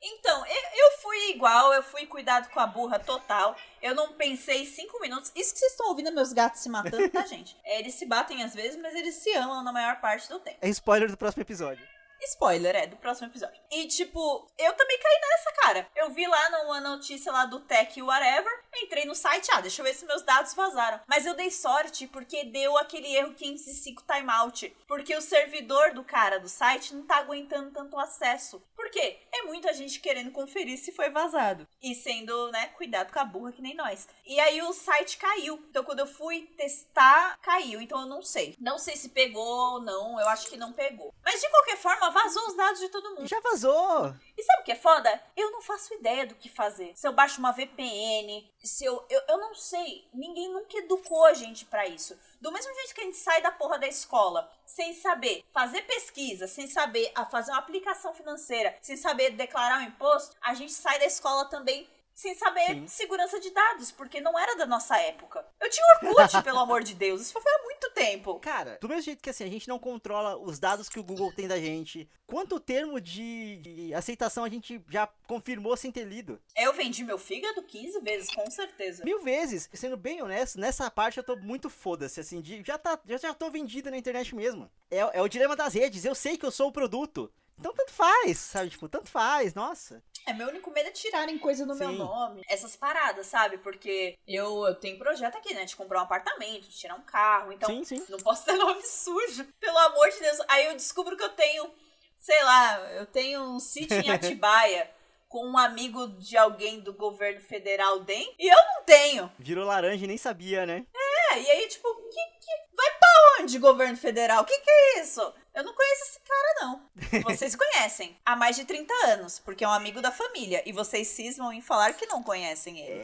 Então, 0.00 0.44
eu, 0.46 0.52
eu 0.54 0.98
fui 1.00 1.30
igual, 1.30 1.72
eu 1.72 1.82
fui 1.82 2.06
cuidado 2.06 2.48
com 2.50 2.58
a 2.60 2.66
burra 2.66 2.98
total. 2.98 3.54
Eu 3.82 3.94
não 3.94 4.12
pensei 4.14 4.64
cinco 4.66 5.00
minutos. 5.00 5.30
Isso 5.36 5.52
que 5.52 5.58
vocês 5.60 5.72
estão 5.72 5.88
ouvindo 5.88 6.08
é 6.08 6.12
meus 6.12 6.32
gatos 6.32 6.60
se 6.60 6.68
matando, 6.68 7.08
tá, 7.10 7.22
gente? 7.26 7.56
É, 7.64 7.78
eles 7.80 7.94
se 7.94 8.04
batem 8.06 8.42
às 8.42 8.54
vezes, 8.54 8.80
mas 8.80 8.94
eles 8.94 9.14
se 9.16 9.30
amam 9.34 9.62
na 9.62 9.72
maior 9.72 10.00
parte 10.00 10.28
do 10.28 10.38
tempo. 10.40 10.58
é 10.60 10.68
spoiler 10.68 11.10
do 11.10 11.16
próximo 11.16 11.42
episódio. 11.42 11.84
Spoiler, 12.24 12.74
é, 12.76 12.86
do 12.86 12.96
próximo 12.96 13.28
episódio. 13.28 13.60
E, 13.70 13.86
tipo, 13.86 14.46
eu 14.58 14.72
também 14.74 14.98
caí 14.98 15.20
nessa, 15.20 15.52
cara. 15.62 15.88
Eu 15.96 16.10
vi 16.10 16.26
lá 16.26 16.50
numa 16.50 16.80
notícia 16.80 17.32
lá 17.32 17.46
do 17.46 17.60
Tech 17.60 18.00
Whatever, 18.00 18.52
entrei 18.82 19.04
no 19.04 19.14
site, 19.14 19.48
ah, 19.52 19.60
deixa 19.60 19.80
eu 19.80 19.84
ver 19.84 19.94
se 19.94 20.06
meus 20.06 20.22
dados 20.22 20.54
vazaram. 20.54 21.00
Mas 21.06 21.26
eu 21.26 21.34
dei 21.34 21.50
sorte 21.50 22.06
porque 22.06 22.44
deu 22.44 22.76
aquele 22.76 23.14
erro 23.14 23.34
505 23.34 24.02
timeout. 24.04 24.76
Porque 24.86 25.14
o 25.16 25.20
servidor 25.22 25.92
do 25.92 26.04
cara 26.04 26.38
do 26.38 26.48
site 26.48 26.94
não 26.94 27.06
tá 27.06 27.16
aguentando 27.16 27.70
tanto 27.70 27.98
acesso. 27.98 28.62
Por 28.74 28.90
quê? 28.90 29.20
É 29.38 29.42
muita 29.42 29.72
gente 29.72 30.00
querendo 30.00 30.32
conferir 30.32 30.78
se 30.78 30.90
foi 30.90 31.10
vazado. 31.10 31.66
E 31.80 31.94
sendo, 31.94 32.50
né, 32.50 32.66
cuidado 32.68 33.12
com 33.12 33.20
a 33.20 33.24
burra 33.24 33.52
que 33.52 33.62
nem 33.62 33.74
nós. 33.74 34.08
E 34.26 34.38
aí 34.40 34.60
o 34.62 34.72
site 34.72 35.16
caiu. 35.16 35.64
Então 35.70 35.84
quando 35.84 36.00
eu 36.00 36.06
fui 36.06 36.42
testar, 36.56 37.38
caiu. 37.40 37.80
Então 37.80 38.00
eu 38.00 38.06
não 38.06 38.20
sei. 38.20 38.56
Não 38.58 38.78
sei 38.78 38.96
se 38.96 39.10
pegou 39.10 39.42
ou 39.42 39.80
não. 39.80 40.18
Eu 40.20 40.28
acho 40.28 40.48
que 40.48 40.56
não 40.56 40.72
pegou. 40.72 41.14
Mas 41.24 41.40
de 41.40 41.48
qualquer 41.50 41.76
forma, 41.76 42.10
vazou 42.10 42.48
os 42.48 42.56
dados 42.56 42.80
de 42.80 42.88
todo 42.88 43.10
mundo. 43.14 43.28
Já 43.28 43.40
vazou! 43.40 44.12
E 44.36 44.42
sabe 44.42 44.62
o 44.62 44.64
que 44.64 44.72
é 44.72 44.76
foda? 44.76 45.22
Eu 45.36 45.50
não 45.52 45.62
faço 45.62 45.94
ideia 45.94 46.26
do 46.26 46.34
que 46.34 46.48
fazer. 46.48 46.92
Se 46.96 47.06
eu 47.06 47.12
baixo 47.12 47.38
uma 47.38 47.52
VPN, 47.52 48.50
se 48.62 48.84
eu. 48.84 49.04
Eu, 49.08 49.22
eu 49.28 49.38
não 49.38 49.54
sei. 49.54 50.08
Ninguém 50.12 50.52
nunca 50.52 50.78
educou 50.78 51.24
a 51.26 51.34
gente 51.34 51.64
pra 51.64 51.86
isso. 51.86 52.18
Do 52.40 52.52
mesmo 52.52 52.72
jeito 52.72 52.94
que 52.94 53.00
a 53.00 53.04
gente 53.04 53.16
sai 53.16 53.42
da 53.42 53.50
porra 53.50 53.78
da 53.78 53.88
escola 53.88 54.48
sem 54.64 54.94
saber 54.94 55.44
fazer 55.52 55.82
pesquisa, 55.82 56.46
sem 56.46 56.68
saber 56.68 57.10
a 57.14 57.24
fazer 57.24 57.50
uma 57.50 57.58
aplicação 57.58 58.14
financeira, 58.14 58.76
sem 58.80 58.96
saber 58.96 59.27
declarar 59.30 59.78
um 59.80 59.82
imposto, 59.82 60.36
a 60.40 60.54
gente 60.54 60.72
sai 60.72 60.98
da 60.98 61.06
escola 61.06 61.44
também 61.46 61.88
sem 62.18 62.34
saber 62.34 62.74
Sim. 62.74 62.86
segurança 62.88 63.38
de 63.38 63.48
dados, 63.50 63.92
porque 63.92 64.20
não 64.20 64.36
era 64.36 64.56
da 64.56 64.66
nossa 64.66 64.98
época. 64.98 65.46
Eu 65.60 65.70
tinha 65.70 65.86
Orkut, 66.02 66.42
pelo 66.42 66.58
amor 66.58 66.82
de 66.82 66.92
Deus, 66.92 67.20
isso 67.20 67.32
foi 67.32 67.52
há 67.52 67.62
muito 67.62 67.90
tempo. 67.90 68.40
Cara, 68.40 68.76
do 68.80 68.88
mesmo 68.88 69.02
jeito 69.02 69.22
que 69.22 69.30
assim, 69.30 69.44
a 69.44 69.48
gente 69.48 69.68
não 69.68 69.78
controla 69.78 70.36
os 70.36 70.58
dados 70.58 70.88
que 70.88 70.98
o 70.98 71.04
Google 71.04 71.32
tem 71.32 71.46
da 71.46 71.60
gente, 71.60 72.10
quanto 72.26 72.58
termo 72.58 73.00
de, 73.00 73.58
de 73.58 73.94
aceitação 73.94 74.42
a 74.42 74.48
gente 74.48 74.84
já 74.90 75.06
confirmou 75.28 75.76
sem 75.76 75.92
ter 75.92 76.02
lido? 76.02 76.42
Eu 76.56 76.72
vendi 76.72 77.04
meu 77.04 77.18
fígado 77.18 77.62
15 77.62 78.00
vezes, 78.00 78.34
com 78.34 78.50
certeza. 78.50 79.04
Mil 79.04 79.22
vezes. 79.22 79.70
Sendo 79.72 79.96
bem 79.96 80.20
honesto, 80.20 80.58
nessa 80.58 80.90
parte 80.90 81.18
eu 81.18 81.24
tô 81.24 81.36
muito 81.36 81.70
foda-se, 81.70 82.18
assim, 82.18 82.40
de, 82.40 82.64
já, 82.66 82.76
tá, 82.76 82.98
já, 83.06 83.16
já 83.16 83.32
tô 83.32 83.48
vendido 83.48 83.92
na 83.92 83.96
internet 83.96 84.34
mesmo. 84.34 84.68
É, 84.90 84.98
é 84.98 85.22
o 85.22 85.28
dilema 85.28 85.54
das 85.54 85.72
redes, 85.72 86.04
eu 86.04 86.16
sei 86.16 86.36
que 86.36 86.44
eu 86.44 86.50
sou 86.50 86.66
o 86.66 86.72
produto. 86.72 87.32
Então 87.58 87.72
tanto 87.72 87.92
faz, 87.92 88.38
sabe? 88.38 88.70
Tipo, 88.70 88.88
tanto 88.88 89.10
faz, 89.10 89.54
nossa. 89.54 90.02
É, 90.26 90.32
meu 90.32 90.48
único 90.48 90.70
medo 90.70 90.88
é 90.88 90.92
tirarem 90.92 91.38
coisa 91.38 91.64
do 91.64 91.74
meu 91.74 91.88
Sim. 91.88 91.96
nome. 91.96 92.42
Essas 92.48 92.76
paradas, 92.76 93.26
sabe? 93.26 93.58
Porque 93.58 94.16
eu, 94.26 94.66
eu 94.66 94.74
tenho 94.74 94.98
projeto 94.98 95.36
aqui, 95.36 95.54
né? 95.54 95.64
De 95.64 95.74
comprar 95.74 96.00
um 96.00 96.04
apartamento, 96.04 96.68
de 96.68 96.76
tirar 96.76 96.94
um 96.94 97.02
carro. 97.02 97.50
Então, 97.52 97.68
Sim, 97.68 97.84
sim. 97.84 98.04
não 98.08 98.18
posso 98.18 98.44
ter 98.46 98.52
nome 98.52 98.82
sujo. 98.82 99.44
Pelo 99.58 99.78
amor 99.78 100.10
de 100.10 100.20
Deus. 100.20 100.38
Aí 100.48 100.66
eu 100.66 100.76
descubro 100.76 101.16
que 101.16 101.24
eu 101.24 101.30
tenho, 101.30 101.70
sei 102.18 102.42
lá, 102.44 102.78
eu 102.92 103.06
tenho 103.06 103.42
um 103.42 103.58
sítio 103.58 103.98
em 103.98 104.10
Atibaia 104.12 104.90
com 105.28 105.46
um 105.46 105.58
amigo 105.58 106.08
de 106.18 106.36
alguém 106.36 106.80
do 106.80 106.92
governo 106.92 107.40
federal 107.40 108.00
dentro. 108.00 108.34
E 108.38 108.48
eu 108.48 108.56
não 108.56 108.82
tenho. 108.84 109.32
Virou 109.38 109.64
laranja 109.64 110.04
e 110.04 110.08
nem 110.08 110.16
sabia, 110.18 110.64
né? 110.66 110.86
É, 110.94 111.07
e 111.36 111.50
aí, 111.50 111.68
tipo, 111.68 111.94
que, 111.94 112.10
que... 112.10 112.76
vai 112.76 112.90
pra 112.98 113.42
onde, 113.42 113.58
governo 113.58 113.96
federal? 113.96 114.42
O 114.42 114.46
que, 114.46 114.58
que 114.58 114.70
é 114.70 115.00
isso? 115.00 115.20
Eu 115.54 115.64
não 115.64 115.74
conheço 115.74 116.02
esse 116.04 116.20
cara, 116.20 116.54
não. 116.60 117.22
Vocês 117.24 117.54
conhecem 117.56 118.16
há 118.24 118.36
mais 118.36 118.56
de 118.56 118.64
30 118.64 118.94
anos, 119.06 119.38
porque 119.38 119.64
é 119.64 119.68
um 119.68 119.72
amigo 119.72 120.00
da 120.00 120.12
família. 120.12 120.62
E 120.64 120.72
vocês 120.72 121.08
cismam 121.08 121.52
em 121.52 121.60
falar 121.60 121.92
que 121.94 122.06
não 122.06 122.22
conhecem 122.22 122.78
ele. 122.78 123.02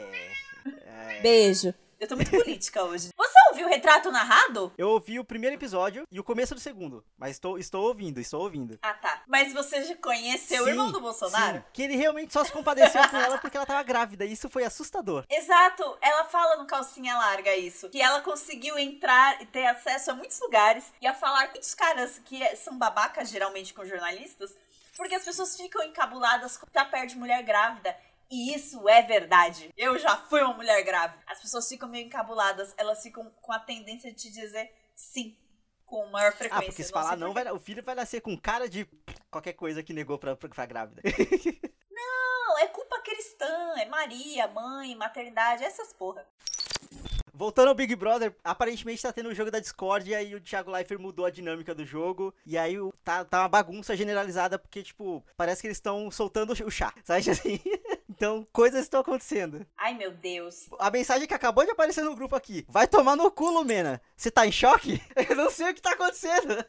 É, 0.85 1.19
Beijo. 1.21 1.73
Eu 1.99 2.07
tô 2.07 2.15
muito 2.15 2.29
política 2.31 2.83
hoje. 2.83 3.09
Você 3.15 3.33
ouviu 3.49 3.67
o 3.67 3.69
retrato 3.69 4.11
narrado? 4.11 4.71
Eu 4.77 4.89
ouvi 4.89 5.17
o 5.19 5.23
primeiro 5.23 5.55
episódio 5.55 6.05
e 6.11 6.19
o 6.19 6.23
começo 6.23 6.53
do 6.53 6.59
segundo. 6.59 7.03
Mas 7.17 7.31
estou, 7.31 7.57
estou 7.57 7.85
ouvindo, 7.87 8.19
estou 8.19 8.41
ouvindo. 8.41 8.77
Ah, 8.81 8.93
tá. 8.93 9.23
Mas 9.27 9.53
você 9.53 9.83
já 9.83 9.95
conheceu 9.95 10.61
o 10.63 10.65
Sim, 10.65 10.71
irmão 10.71 10.91
do 10.91 10.99
Bolsonaro? 10.99 11.57
sim, 11.59 11.63
que 11.71 11.81
ele 11.83 11.95
realmente 11.95 12.33
só 12.33 12.43
se 12.43 12.51
compadeceu 12.51 13.07
com 13.09 13.17
ela 13.17 13.37
porque 13.37 13.55
ela 13.55 13.65
tava 13.65 13.81
grávida. 13.83 14.25
E 14.25 14.33
isso 14.33 14.49
foi 14.49 14.65
assustador. 14.65 15.23
Exato, 15.29 15.97
ela 16.01 16.25
fala 16.25 16.57
no 16.57 16.67
Calcinha 16.67 17.15
Larga 17.15 17.55
isso. 17.55 17.89
Que 17.89 18.01
ela 18.01 18.21
conseguiu 18.21 18.77
entrar 18.77 19.41
e 19.41 19.45
ter 19.45 19.65
acesso 19.65 20.11
a 20.11 20.13
muitos 20.13 20.39
lugares 20.41 20.91
e 21.01 21.07
a 21.07 21.13
falar 21.13 21.47
com 21.47 21.51
muitos 21.53 21.73
caras 21.73 22.19
que 22.25 22.43
é- 22.43 22.55
são 22.55 22.77
babacas, 22.77 23.29
geralmente, 23.29 23.73
com 23.73 23.85
jornalistas, 23.85 24.53
porque 24.97 25.15
as 25.15 25.23
pessoas 25.23 25.55
ficam 25.55 25.81
encabuladas 25.83 26.57
com 26.57 26.65
tá 26.67 26.83
perto 26.83 27.09
de 27.11 27.17
mulher 27.17 27.41
grávida. 27.43 27.95
E 28.29 28.55
isso 28.55 28.87
é 28.89 29.01
verdade. 29.01 29.69
Eu 29.77 29.97
já 29.99 30.17
fui 30.17 30.41
uma 30.41 30.53
mulher 30.53 30.83
grávida. 30.83 31.21
As 31.27 31.39
pessoas 31.41 31.67
ficam 31.67 31.87
meio 31.87 32.05
encabuladas, 32.07 32.73
elas 32.77 33.01
ficam 33.03 33.29
com 33.41 33.53
a 33.53 33.59
tendência 33.59 34.11
de 34.11 34.17
te 34.17 34.31
dizer 34.31 34.71
sim. 34.95 35.37
Com 35.85 36.07
maior 36.07 36.29
Ah, 36.29 36.31
frequência. 36.31 36.65
porque 36.65 36.83
se 36.83 36.91
Não 36.91 37.01
falar 37.01 37.15
não, 37.15 37.31
vai, 37.31 37.51
o 37.51 37.59
filho 37.59 37.83
vai 37.83 37.93
nascer 37.93 38.19
com 38.19 38.35
cara 38.35 38.67
de 38.67 38.87
qualquer 39.29 39.53
coisa 39.53 39.83
que 39.83 39.93
negou 39.93 40.17
pra, 40.17 40.35
pra, 40.35 40.65
grávida. 40.65 41.01
Não, 41.91 42.57
é 42.59 42.67
culpa 42.67 42.99
cristã, 43.01 43.75
é 43.77 43.85
Maria, 43.85 44.47
mãe, 44.47 44.95
maternidade, 44.95 45.63
essas 45.63 45.93
porra. 45.93 46.25
Voltando 47.33 47.67
ao 47.67 47.75
Big 47.75 47.93
Brother, 47.95 48.33
aparentemente 48.43 49.01
tá 49.01 49.11
tendo 49.11 49.27
o 49.29 49.35
jogo 49.35 49.51
da 49.51 49.59
Discord 49.59 50.09
e 50.09 50.15
aí 50.15 50.33
o 50.33 50.39
Thiago 50.39 50.71
Leifert 50.71 50.99
mudou 51.01 51.25
a 51.25 51.29
dinâmica 51.29 51.75
do 51.75 51.85
jogo. 51.85 52.33
E 52.45 52.57
aí 52.57 52.77
tá, 53.03 53.25
tá 53.25 53.41
uma 53.41 53.49
bagunça 53.49 53.95
generalizada, 53.95 54.57
porque, 54.57 54.81
tipo, 54.81 55.21
parece 55.35 55.59
que 55.61 55.67
eles 55.67 55.77
estão 55.77 56.09
soltando 56.09 56.53
o 56.53 56.71
chá, 56.71 56.93
sabe 57.03 57.29
assim? 57.29 57.59
Então, 58.15 58.47
coisas 58.53 58.83
estão 58.83 59.01
acontecendo. 59.01 59.65
Ai, 59.77 59.93
meu 59.93 60.09
Deus. 60.11 60.69
A 60.79 60.89
mensagem 60.89 61.27
que 61.27 61.33
acabou 61.33 61.65
de 61.65 61.71
aparecer 61.71 62.01
no 62.01 62.15
grupo 62.15 62.33
aqui. 62.33 62.65
Vai 62.69 62.87
tomar 62.87 63.17
no 63.17 63.29
cu, 63.29 63.49
Lumena. 63.49 64.01
Você 64.15 64.31
tá 64.31 64.47
em 64.47 64.53
choque? 64.53 65.03
Eu 65.29 65.35
não 65.35 65.49
sei 65.49 65.71
o 65.71 65.73
que 65.73 65.81
tá 65.81 65.91
acontecendo. 65.91 66.55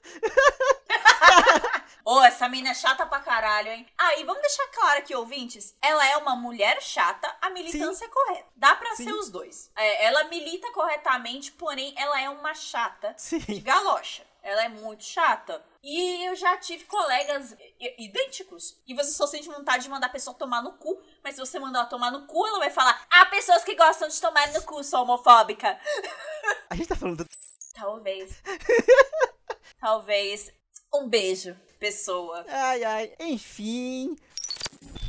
Ô, 2.04 2.20
essa 2.22 2.48
mina 2.48 2.70
é 2.70 2.74
chata 2.74 3.06
pra 3.06 3.20
caralho, 3.20 3.68
hein? 3.68 3.86
Ah, 3.96 4.16
e 4.16 4.24
vamos 4.24 4.42
deixar 4.42 4.66
claro 4.68 4.98
aqui, 4.98 5.14
ouvintes. 5.14 5.74
Ela 5.80 6.06
é 6.08 6.16
uma 6.16 6.36
mulher 6.36 6.80
chata, 6.80 7.32
a 7.40 7.50
militância 7.50 8.04
é 8.04 8.08
correta. 8.08 8.46
Dá 8.54 8.74
pra 8.76 8.94
Sim. 8.94 9.04
ser 9.04 9.12
os 9.12 9.30
dois. 9.30 9.70
É, 9.76 10.04
ela 10.06 10.24
milita 10.24 10.70
corretamente, 10.72 11.52
porém, 11.52 11.94
ela 11.96 12.20
é 12.20 12.28
uma 12.28 12.54
chata 12.54 13.12
de 13.12 13.22
Sim. 13.22 13.60
galocha. 13.60 14.24
Ela 14.40 14.66
é 14.66 14.68
muito 14.68 15.02
chata. 15.02 15.60
E 15.82 16.24
eu 16.24 16.36
já 16.36 16.56
tive 16.56 16.84
colegas 16.84 17.56
idênticos. 17.98 18.80
E 18.86 18.94
você 18.94 19.10
só 19.10 19.26
sente 19.26 19.48
vontade 19.48 19.82
de 19.82 19.90
mandar 19.90 20.06
a 20.06 20.10
pessoa 20.10 20.36
tomar 20.36 20.62
no 20.62 20.74
cu. 20.74 21.02
Mas 21.26 21.34
se 21.34 21.40
você 21.40 21.58
mandar 21.58 21.80
ela 21.80 21.88
tomar 21.88 22.12
no 22.12 22.24
cu, 22.24 22.46
ela 22.46 22.60
vai 22.60 22.70
falar: 22.70 23.04
Há 23.10 23.26
pessoas 23.26 23.64
que 23.64 23.74
gostam 23.74 24.06
de 24.06 24.20
tomar 24.20 24.52
no 24.52 24.62
cu, 24.62 24.84
sou 24.84 25.02
homofóbica. 25.02 25.76
A 26.70 26.76
gente 26.76 26.86
tá 26.86 26.94
falando 26.94 27.24
do... 27.24 27.26
Talvez. 27.74 28.40
Talvez. 29.80 30.52
Um 30.94 31.08
beijo, 31.08 31.56
pessoa. 31.80 32.44
Ai, 32.46 32.84
ai. 32.84 33.14
Enfim. 33.18 34.16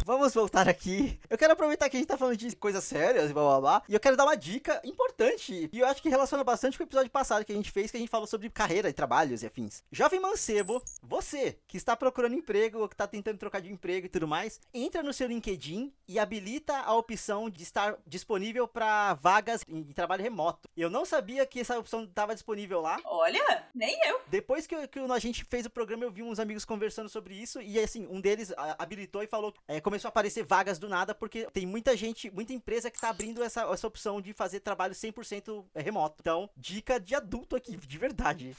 Vamos 0.07 0.33
voltar 0.33 0.69
aqui. 0.69 1.19
Eu 1.29 1.37
quero 1.37 1.51
aproveitar 1.51 1.89
que 1.89 1.97
a 1.97 1.99
gente 1.99 2.07
tá 2.07 2.17
falando 2.17 2.37
de 2.37 2.55
coisas 2.55 2.81
sérias 2.81 3.29
e 3.29 3.33
blá 3.33 3.43
blá 3.43 3.59
blá. 3.59 3.83
E 3.89 3.93
eu 3.93 3.99
quero 3.99 4.15
dar 4.15 4.23
uma 4.23 4.37
dica 4.37 4.81
importante. 4.85 5.69
E 5.69 5.79
eu 5.79 5.85
acho 5.85 6.01
que 6.01 6.07
relaciona 6.07 6.45
bastante 6.45 6.77
com 6.77 6.83
o 6.85 6.87
episódio 6.87 7.11
passado 7.11 7.43
que 7.43 7.51
a 7.51 7.55
gente 7.55 7.69
fez, 7.69 7.91
que 7.91 7.97
a 7.97 7.99
gente 7.99 8.09
falou 8.09 8.25
sobre 8.25 8.49
carreira 8.49 8.87
e 8.87 8.93
trabalhos 8.93 9.43
e 9.43 9.47
afins. 9.47 9.83
Jovem 9.91 10.21
mancebo, 10.21 10.81
você 11.03 11.59
que 11.67 11.75
está 11.75 11.93
procurando 11.93 12.35
emprego 12.35 12.79
ou 12.79 12.87
que 12.87 12.95
tá 12.95 13.05
tentando 13.05 13.37
trocar 13.37 13.59
de 13.59 13.69
emprego 13.69 14.05
e 14.05 14.09
tudo 14.09 14.25
mais, 14.25 14.61
entra 14.73 15.03
no 15.03 15.11
seu 15.11 15.27
LinkedIn 15.27 15.91
e 16.07 16.17
habilita 16.17 16.77
a 16.77 16.95
opção 16.95 17.49
de 17.49 17.63
estar 17.63 17.97
disponível 18.07 18.65
para 18.65 19.13
vagas 19.15 19.59
em 19.67 19.91
trabalho 19.91 20.23
remoto. 20.23 20.69
Eu 20.77 20.89
não 20.89 21.03
sabia 21.03 21.45
que 21.45 21.59
essa 21.59 21.77
opção 21.77 22.05
estava 22.05 22.33
disponível 22.33 22.79
lá. 22.79 22.97
Olha, 23.03 23.67
nem 23.75 23.99
eu. 24.07 24.21
Depois 24.27 24.65
que, 24.65 24.87
que 24.87 24.99
a 24.99 25.19
gente 25.19 25.43
fez 25.43 25.65
o 25.65 25.69
programa, 25.69 26.05
eu 26.05 26.11
vi 26.11 26.23
uns 26.23 26.39
amigos 26.39 26.63
conversando 26.63 27.09
sobre 27.09 27.35
isso. 27.35 27.61
E 27.61 27.77
assim, 27.77 28.07
um 28.09 28.21
deles 28.21 28.53
habilitou 28.79 29.21
e 29.21 29.27
falou. 29.27 29.53
é, 29.67 29.81
começou 29.81 29.96
a 30.05 30.09
aparecer 30.09 30.43
vagas 30.43 30.77
do 30.77 30.87
nada, 30.87 31.15
porque 31.15 31.47
tem 31.51 31.65
muita 31.65 31.97
gente, 31.97 32.29
muita 32.29 32.53
empresa 32.53 32.91
que 32.91 32.99
tá 32.99 33.09
abrindo 33.09 33.43
essa, 33.43 33.63
essa 33.63 33.87
opção 33.87 34.21
de 34.21 34.33
fazer 34.33 34.59
trabalho 34.59 34.93
100% 34.93 35.65
remoto. 35.75 36.17
Então, 36.19 36.49
dica 36.55 36.99
de 36.99 37.15
adulto 37.15 37.55
aqui, 37.55 37.75
de 37.75 37.97
verdade. 37.97 38.55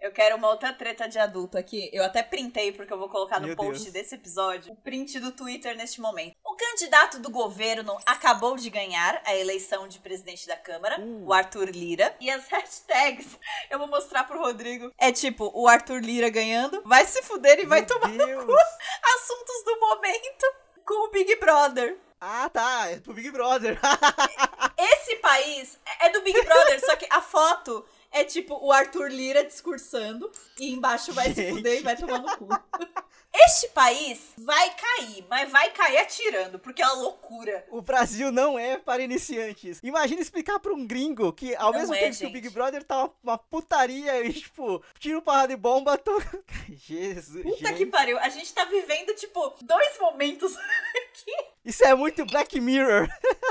Eu 0.00 0.10
quero 0.12 0.36
uma 0.36 0.48
outra 0.48 0.72
treta 0.72 1.08
de 1.08 1.18
adulto 1.18 1.56
aqui. 1.56 1.88
Eu 1.92 2.04
até 2.04 2.22
printei, 2.22 2.72
porque 2.72 2.92
eu 2.92 2.98
vou 2.98 3.08
colocar 3.08 3.40
no 3.40 3.46
Meu 3.46 3.56
post 3.56 3.84
Deus. 3.84 3.92
desse 3.92 4.14
episódio, 4.14 4.72
o 4.72 4.76
print 4.76 5.18
do 5.20 5.32
Twitter 5.32 5.76
neste 5.76 6.00
momento. 6.00 6.34
O 6.44 6.51
candidato 6.70 7.18
do 7.18 7.28
governo 7.30 7.96
acabou 8.06 8.56
de 8.56 8.70
ganhar 8.70 9.20
a 9.24 9.34
eleição 9.34 9.88
de 9.88 9.98
presidente 9.98 10.46
da 10.46 10.56
Câmara, 10.56 11.00
Uh. 11.00 11.26
o 11.26 11.32
Arthur 11.32 11.68
Lira. 11.70 12.14
E 12.20 12.30
as 12.30 12.46
hashtags 12.50 13.36
eu 13.70 13.78
vou 13.78 13.88
mostrar 13.88 14.24
pro 14.24 14.38
Rodrigo. 14.40 14.92
É 14.96 15.10
tipo, 15.10 15.50
o 15.54 15.66
Arthur 15.66 16.00
Lira 16.00 16.28
ganhando, 16.30 16.80
vai 16.84 17.04
se 17.04 17.22
fuder 17.22 17.58
e 17.58 17.66
vai 17.66 17.80
Meu 17.80 17.88
tomar 17.88 18.08
Deus. 18.10 18.46
assuntos 19.16 19.64
do 19.64 19.80
momento 19.80 20.46
com 20.86 21.06
o 21.06 21.10
Big 21.10 21.34
Brother. 21.36 21.96
Ah, 22.20 22.48
tá. 22.48 22.88
É 22.90 23.00
pro 23.00 23.12
Big 23.14 23.30
Brother. 23.32 23.78
Esse 24.78 25.16
país 25.16 25.78
é 26.00 26.08
do 26.10 26.20
Big 26.22 26.40
Brother, 26.42 26.80
só 26.84 26.94
que 26.96 27.06
a 27.10 27.20
foto 27.20 27.84
é 28.12 28.24
tipo 28.24 28.58
o 28.62 28.70
Arthur 28.70 29.08
Lira 29.08 29.44
discursando 29.44 30.30
e 30.60 30.72
embaixo 30.72 31.12
vai 31.12 31.28
se 31.28 31.42
Gente. 31.42 31.56
fuder 31.56 31.78
e 31.78 31.82
vai 31.82 31.96
tomar 31.96 32.18
no 32.20 32.36
cu. 32.36 32.48
Este 33.34 33.68
país 33.68 34.20
vai 34.36 34.74
cair, 34.74 35.24
mas 35.28 35.50
vai 35.50 35.70
cair 35.70 35.96
atirando, 35.96 36.58
porque 36.58 36.82
é 36.82 36.86
uma 36.86 37.00
loucura. 37.00 37.64
o 37.70 37.80
Brasil 37.80 38.30
não 38.30 38.58
é 38.58 38.76
para 38.76 39.02
iniciantes. 39.02 39.80
Imagina 39.82 40.20
explicar 40.20 40.60
pra 40.60 40.70
um 40.74 40.86
gringo 40.86 41.32
que, 41.32 41.56
ao 41.56 41.72
Não 41.72 41.78
mesmo 41.80 41.94
é, 41.94 41.98
tempo 41.98 42.10
que 42.10 42.24
o 42.24 42.28
gente. 42.28 42.32
Big 42.34 42.50
Brother 42.50 42.84
tá 42.84 43.08
uma, 43.22 43.38
putaria 43.38 44.22
e, 44.22 44.34
tipo, 44.34 44.84
tiro 44.98 45.22
porrada 45.22 45.48
de 45.48 45.56
bomba, 45.56 45.96
tu. 45.96 46.12
Jesus. 46.68 47.42
Puta 47.42 47.68
gente. 47.68 47.78
que 47.78 47.86
pariu, 47.86 48.18
a 48.18 48.28
gente 48.28 48.52
tá 48.52 48.66
vivendo, 48.66 49.14
tipo, 49.14 49.54
dois 49.62 49.98
momentos 49.98 50.54
aqui. 51.08 51.34
Isso 51.64 51.82
é 51.86 51.94
muito 51.94 52.26
Black 52.26 52.60
Mirror. 52.60 53.08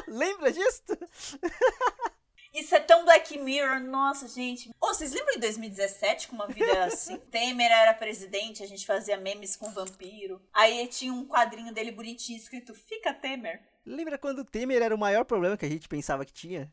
Lembra 0.08 0.52
disso? 0.52 0.84
Isso 2.54 2.76
é 2.76 2.80
tão 2.80 3.06
Black 3.06 3.38
Mirror, 3.40 3.80
nossa, 3.80 4.28
gente. 4.28 4.70
Ô, 4.80 4.88
vocês 4.88 5.14
lembram 5.14 5.36
em 5.36 5.40
2017, 5.40 6.28
com 6.28 6.36
uma 6.36 6.48
vida 6.48 6.84
assim? 6.86 7.18
Temer 7.18 7.72
era 7.72 7.94
presidente, 7.94 8.64
a 8.64 8.68
gente 8.68 8.86
fazia 8.86 9.18
memes 9.18 9.56
com 9.56 9.72
vampiro. 9.72 10.42
Aí 10.54 10.88
tinha 10.88 11.14
um 11.14 11.26
quadrinho 11.26 11.74
dele 11.74 11.92
bonitinho 11.92 12.38
escrito 12.38 12.74
Fica 12.74 13.14
Temer. 13.14 13.62
Lembra 13.86 14.18
quando 14.18 14.40
o 14.40 14.46
Temer 14.46 14.82
era 14.82 14.94
o 14.94 15.00
maior 15.00 15.24
problema 15.24 15.58
que 15.58 15.66
a 15.66 15.70
gente 15.70 15.88
pensava 15.88 16.26
que 16.26 16.34
tinha? 16.34 16.72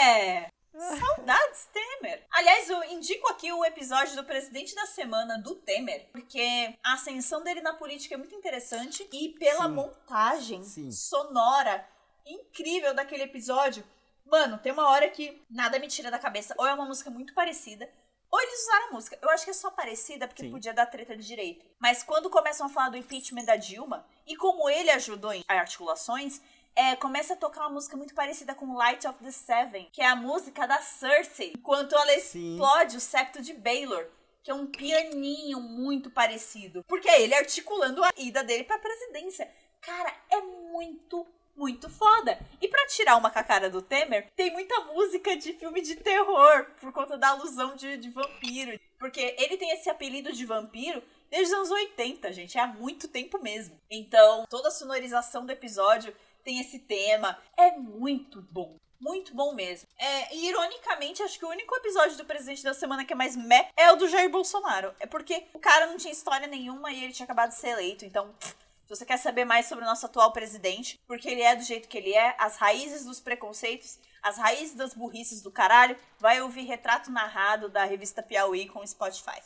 É! 0.00 0.48
Saudades 0.78 1.68
Temer. 1.72 2.24
Aliás, 2.30 2.70
eu 2.70 2.84
indico 2.84 3.28
aqui 3.28 3.52
o 3.52 3.64
episódio 3.64 4.14
do 4.14 4.24
presidente 4.24 4.74
da 4.74 4.86
semana 4.86 5.36
do 5.36 5.56
Temer, 5.56 6.08
porque 6.12 6.74
a 6.84 6.94
ascensão 6.94 7.42
dele 7.42 7.60
na 7.60 7.74
política 7.74 8.14
é 8.14 8.18
muito 8.18 8.34
interessante 8.34 9.06
e 9.12 9.30
pela 9.30 9.64
Sim. 9.64 9.74
montagem 9.74 10.62
Sim. 10.62 10.92
sonora 10.92 11.86
incrível 12.24 12.94
daquele 12.94 13.24
episódio. 13.24 13.82
Mano, 14.30 14.58
tem 14.58 14.72
uma 14.72 14.88
hora 14.90 15.08
que 15.08 15.42
nada 15.50 15.78
me 15.78 15.88
tira 15.88 16.10
da 16.10 16.18
cabeça. 16.18 16.54
Ou 16.58 16.66
é 16.66 16.74
uma 16.74 16.84
música 16.84 17.10
muito 17.10 17.32
parecida, 17.32 17.88
ou 18.30 18.40
eles 18.40 18.62
usaram 18.62 18.88
a 18.88 18.92
música. 18.92 19.18
Eu 19.22 19.30
acho 19.30 19.44
que 19.44 19.50
é 19.50 19.54
só 19.54 19.70
parecida 19.70 20.28
porque 20.28 20.42
Sim. 20.42 20.50
podia 20.50 20.74
dar 20.74 20.86
treta 20.86 21.16
de 21.16 21.26
direito. 21.26 21.64
Mas 21.78 22.02
quando 22.02 22.28
começam 22.28 22.66
a 22.66 22.70
falar 22.70 22.90
do 22.90 22.96
impeachment 22.98 23.44
da 23.44 23.56
Dilma, 23.56 24.06
e 24.26 24.36
como 24.36 24.68
ele 24.68 24.90
ajudou 24.90 25.32
em 25.32 25.42
articulações, 25.48 26.40
é, 26.76 26.94
começa 26.94 27.34
a 27.34 27.36
tocar 27.36 27.62
uma 27.62 27.70
música 27.70 27.96
muito 27.96 28.14
parecida 28.14 28.54
com 28.54 28.74
Light 28.74 29.06
of 29.06 29.18
the 29.24 29.30
Seven, 29.30 29.88
que 29.92 30.02
é 30.02 30.06
a 30.06 30.14
música 30.14 30.66
da 30.66 30.80
Cersei, 30.80 31.54
enquanto 31.56 31.94
ela 31.94 32.18
Sim. 32.20 32.52
explode 32.52 32.96
o 32.96 33.00
septo 33.00 33.40
de 33.42 33.54
Baelor. 33.54 34.06
Que 34.42 34.52
é 34.52 34.54
um 34.54 34.66
pianinho 34.66 35.60
muito 35.60 36.10
parecido. 36.10 36.84
Porque 36.86 37.08
é 37.08 37.20
ele 37.20 37.34
articulando 37.34 38.04
a 38.04 38.10
ida 38.16 38.42
dele 38.44 38.64
pra 38.64 38.78
presidência. 38.78 39.50
Cara, 39.80 40.14
é 40.30 40.40
muito, 40.40 41.26
muito 41.58 41.90
foda. 41.90 42.38
E 42.62 42.68
pra 42.68 42.86
tirar 42.86 43.16
uma 43.16 43.30
com 43.30 43.38
a 43.38 43.42
cara 43.42 43.68
do 43.68 43.82
Temer, 43.82 44.30
tem 44.36 44.52
muita 44.52 44.78
música 44.84 45.36
de 45.36 45.52
filme 45.52 45.82
de 45.82 45.96
terror, 45.96 46.66
por 46.80 46.92
conta 46.92 47.18
da 47.18 47.30
alusão 47.30 47.74
de, 47.74 47.98
de 47.98 48.08
vampiro. 48.08 48.78
Porque 48.98 49.34
ele 49.38 49.56
tem 49.56 49.72
esse 49.72 49.90
apelido 49.90 50.32
de 50.32 50.46
vampiro 50.46 51.02
desde 51.28 51.52
os 51.52 51.58
anos 51.58 51.70
80, 51.70 52.32
gente. 52.32 52.56
É 52.56 52.60
há 52.60 52.66
muito 52.66 53.08
tempo 53.08 53.38
mesmo. 53.42 53.78
Então, 53.90 54.46
toda 54.48 54.68
a 54.68 54.72
sonorização 54.72 55.44
do 55.44 55.52
episódio 55.52 56.14
tem 56.44 56.60
esse 56.60 56.78
tema. 56.78 57.36
É 57.56 57.72
muito 57.72 58.40
bom. 58.40 58.76
Muito 59.00 59.32
bom 59.32 59.54
mesmo. 59.54 59.88
É, 59.96 60.34
e 60.34 60.48
ironicamente, 60.48 61.22
acho 61.22 61.38
que 61.38 61.44
o 61.44 61.50
único 61.50 61.74
episódio 61.76 62.16
do 62.16 62.24
Presidente 62.24 62.64
da 62.64 62.74
Semana 62.74 63.04
que 63.04 63.12
é 63.12 63.16
mais 63.16 63.36
meh 63.36 63.68
é 63.76 63.92
o 63.92 63.96
do 63.96 64.08
Jair 64.08 64.28
Bolsonaro. 64.28 64.92
É 64.98 65.06
porque 65.06 65.44
o 65.52 65.58
cara 65.58 65.86
não 65.86 65.96
tinha 65.96 66.12
história 66.12 66.48
nenhuma 66.48 66.90
e 66.90 67.04
ele 67.04 67.12
tinha 67.12 67.24
acabado 67.24 67.50
de 67.50 67.56
ser 67.56 67.68
eleito. 67.68 68.04
Então, 68.04 68.34
se 68.88 68.96
você 68.96 69.04
quer 69.04 69.18
saber 69.18 69.44
mais 69.44 69.66
sobre 69.66 69.84
o 69.84 69.86
nosso 69.86 70.06
atual 70.06 70.32
presidente, 70.32 70.98
porque 71.06 71.28
ele 71.28 71.42
é 71.42 71.54
do 71.54 71.62
jeito 71.62 71.86
que 71.86 71.98
ele 71.98 72.14
é, 72.14 72.34
as 72.38 72.56
raízes 72.56 73.04
dos 73.04 73.20
preconceitos, 73.20 73.98
as 74.22 74.38
raízes 74.38 74.74
das 74.74 74.94
burrices 74.94 75.42
do 75.42 75.50
caralho, 75.50 75.94
vai 76.18 76.40
ouvir 76.40 76.62
retrato 76.62 77.10
narrado 77.10 77.68
da 77.68 77.84
revista 77.84 78.22
Piauí 78.22 78.66
com 78.66 78.86
Spotify. 78.86 79.42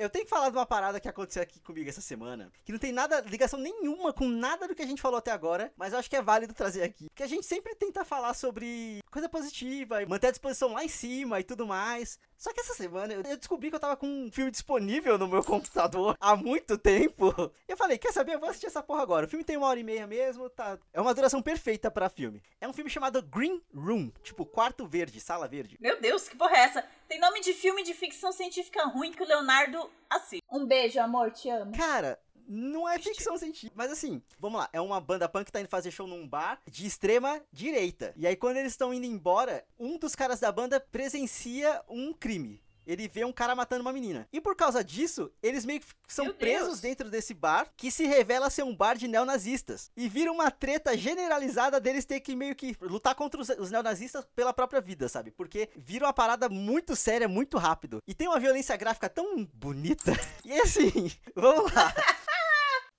Eu 0.00 0.08
tenho 0.08 0.24
que 0.24 0.30
falar 0.30 0.48
de 0.48 0.56
uma 0.56 0.64
parada 0.64 0.98
que 0.98 1.08
aconteceu 1.08 1.42
aqui 1.42 1.60
comigo 1.60 1.88
essa 1.88 2.00
semana, 2.00 2.50
que 2.64 2.72
não 2.72 2.78
tem 2.78 2.92
nada, 2.92 3.20
ligação 3.20 3.58
nenhuma 3.58 4.10
com 4.10 4.26
nada 4.26 4.66
do 4.66 4.74
que 4.74 4.82
a 4.82 4.86
gente 4.86 5.02
falou 5.02 5.18
até 5.18 5.30
agora, 5.30 5.70
mas 5.76 5.92
eu 5.92 5.98
acho 5.98 6.08
que 6.08 6.16
é 6.16 6.22
válido 6.22 6.54
trazer 6.54 6.82
aqui. 6.82 7.08
Que 7.14 7.22
a 7.22 7.26
gente 7.26 7.44
sempre 7.44 7.74
tenta 7.74 8.06
falar 8.06 8.32
sobre 8.32 9.02
coisa 9.10 9.28
positiva, 9.28 10.02
e 10.02 10.06
manter 10.06 10.28
a 10.28 10.30
disposição 10.30 10.72
lá 10.72 10.82
em 10.82 10.88
cima 10.88 11.40
e 11.40 11.44
tudo 11.44 11.66
mais. 11.66 12.18
Só 12.36 12.52
que 12.52 12.60
essa 12.60 12.74
semana 12.74 13.14
eu 13.14 13.36
descobri 13.36 13.70
que 13.70 13.76
eu 13.76 13.80
tava 13.80 13.96
com 13.96 14.06
um 14.06 14.30
filme 14.30 14.50
disponível 14.50 15.18
no 15.18 15.26
meu 15.26 15.42
computador 15.42 16.16
há 16.20 16.36
muito 16.36 16.76
tempo. 16.76 17.34
E 17.68 17.72
eu 17.72 17.76
falei, 17.76 17.98
quer 17.98 18.12
saber? 18.12 18.34
Eu 18.34 18.40
vou 18.40 18.48
assistir 18.48 18.66
essa 18.66 18.82
porra 18.82 19.02
agora. 19.02 19.26
O 19.26 19.28
filme 19.28 19.44
tem 19.44 19.56
uma 19.56 19.66
hora 19.66 19.80
e 19.80 19.84
meia 19.84 20.06
mesmo, 20.06 20.48
tá? 20.50 20.78
É 20.92 21.00
uma 21.00 21.14
duração 21.14 21.42
perfeita 21.42 21.90
pra 21.90 22.08
filme. 22.08 22.42
É 22.60 22.68
um 22.68 22.72
filme 22.72 22.90
chamado 22.90 23.22
Green 23.22 23.62
Room, 23.74 24.10
tipo 24.22 24.44
quarto 24.44 24.86
verde, 24.86 25.20
sala 25.20 25.48
verde. 25.48 25.76
Meu 25.80 26.00
Deus, 26.00 26.28
que 26.28 26.36
porra 26.36 26.56
é 26.56 26.60
essa? 26.60 26.84
Tem 27.08 27.18
nome 27.20 27.40
de 27.40 27.54
filme 27.54 27.82
de 27.82 27.94
ficção 27.94 28.32
científica 28.32 28.84
ruim 28.84 29.12
que 29.12 29.22
o 29.22 29.26
Leonardo 29.26 29.90
assiste. 30.10 30.42
Um 30.50 30.66
beijo, 30.66 31.00
amor, 31.00 31.30
te 31.30 31.48
amo. 31.48 31.72
Cara, 31.76 32.18
não 32.46 32.88
é 32.88 32.98
ficção 32.98 33.36
científica. 33.36 33.74
Mas 33.76 33.90
assim, 33.90 34.22
vamos 34.38 34.60
lá. 34.60 34.68
É 34.72 34.80
uma 34.80 35.00
banda 35.00 35.28
punk 35.28 35.46
que 35.46 35.52
tá 35.52 35.60
indo 35.60 35.68
fazer 35.68 35.90
show 35.90 36.06
num 36.06 36.26
bar 36.26 36.60
de 36.70 36.86
extrema 36.86 37.40
direita. 37.52 38.12
E 38.16 38.26
aí, 38.26 38.36
quando 38.36 38.56
eles 38.56 38.72
estão 38.72 38.92
indo 38.92 39.06
embora, 39.06 39.64
um 39.78 39.98
dos 39.98 40.14
caras 40.14 40.40
da 40.40 40.50
banda 40.50 40.80
presencia 40.80 41.82
um 41.88 42.12
crime. 42.12 42.62
Ele 42.86 43.08
vê 43.08 43.24
um 43.24 43.32
cara 43.32 43.54
matando 43.54 43.82
uma 43.82 43.92
menina. 43.92 44.28
E 44.32 44.40
por 44.40 44.54
causa 44.54 44.84
disso, 44.84 45.30
eles 45.42 45.64
meio 45.64 45.80
que 45.80 45.86
são 46.06 46.32
presos 46.32 46.80
dentro 46.80 47.10
desse 47.10 47.34
bar, 47.34 47.68
que 47.76 47.90
se 47.90 48.06
revela 48.06 48.48
ser 48.48 48.62
um 48.62 48.74
bar 48.74 48.96
de 48.96 49.08
neonazistas. 49.08 49.90
E 49.96 50.08
vira 50.08 50.30
uma 50.30 50.50
treta 50.50 50.96
generalizada 50.96 51.80
deles 51.80 52.04
ter 52.04 52.20
que 52.20 52.36
meio 52.36 52.54
que 52.54 52.76
lutar 52.80 53.14
contra 53.16 53.40
os, 53.40 53.48
os 53.48 53.70
neonazistas 53.72 54.24
pela 54.36 54.52
própria 54.52 54.80
vida, 54.80 55.08
sabe? 55.08 55.32
Porque 55.32 55.68
vira 55.76 56.06
uma 56.06 56.12
parada 56.12 56.48
muito 56.48 56.94
séria, 56.94 57.26
muito 57.26 57.58
rápido. 57.58 58.00
E 58.06 58.14
tem 58.14 58.28
uma 58.28 58.38
violência 58.38 58.76
gráfica 58.76 59.08
tão 59.08 59.44
bonita. 59.52 60.12
E 60.44 60.60
assim, 60.60 61.10
vamos 61.34 61.72
lá. 61.72 61.92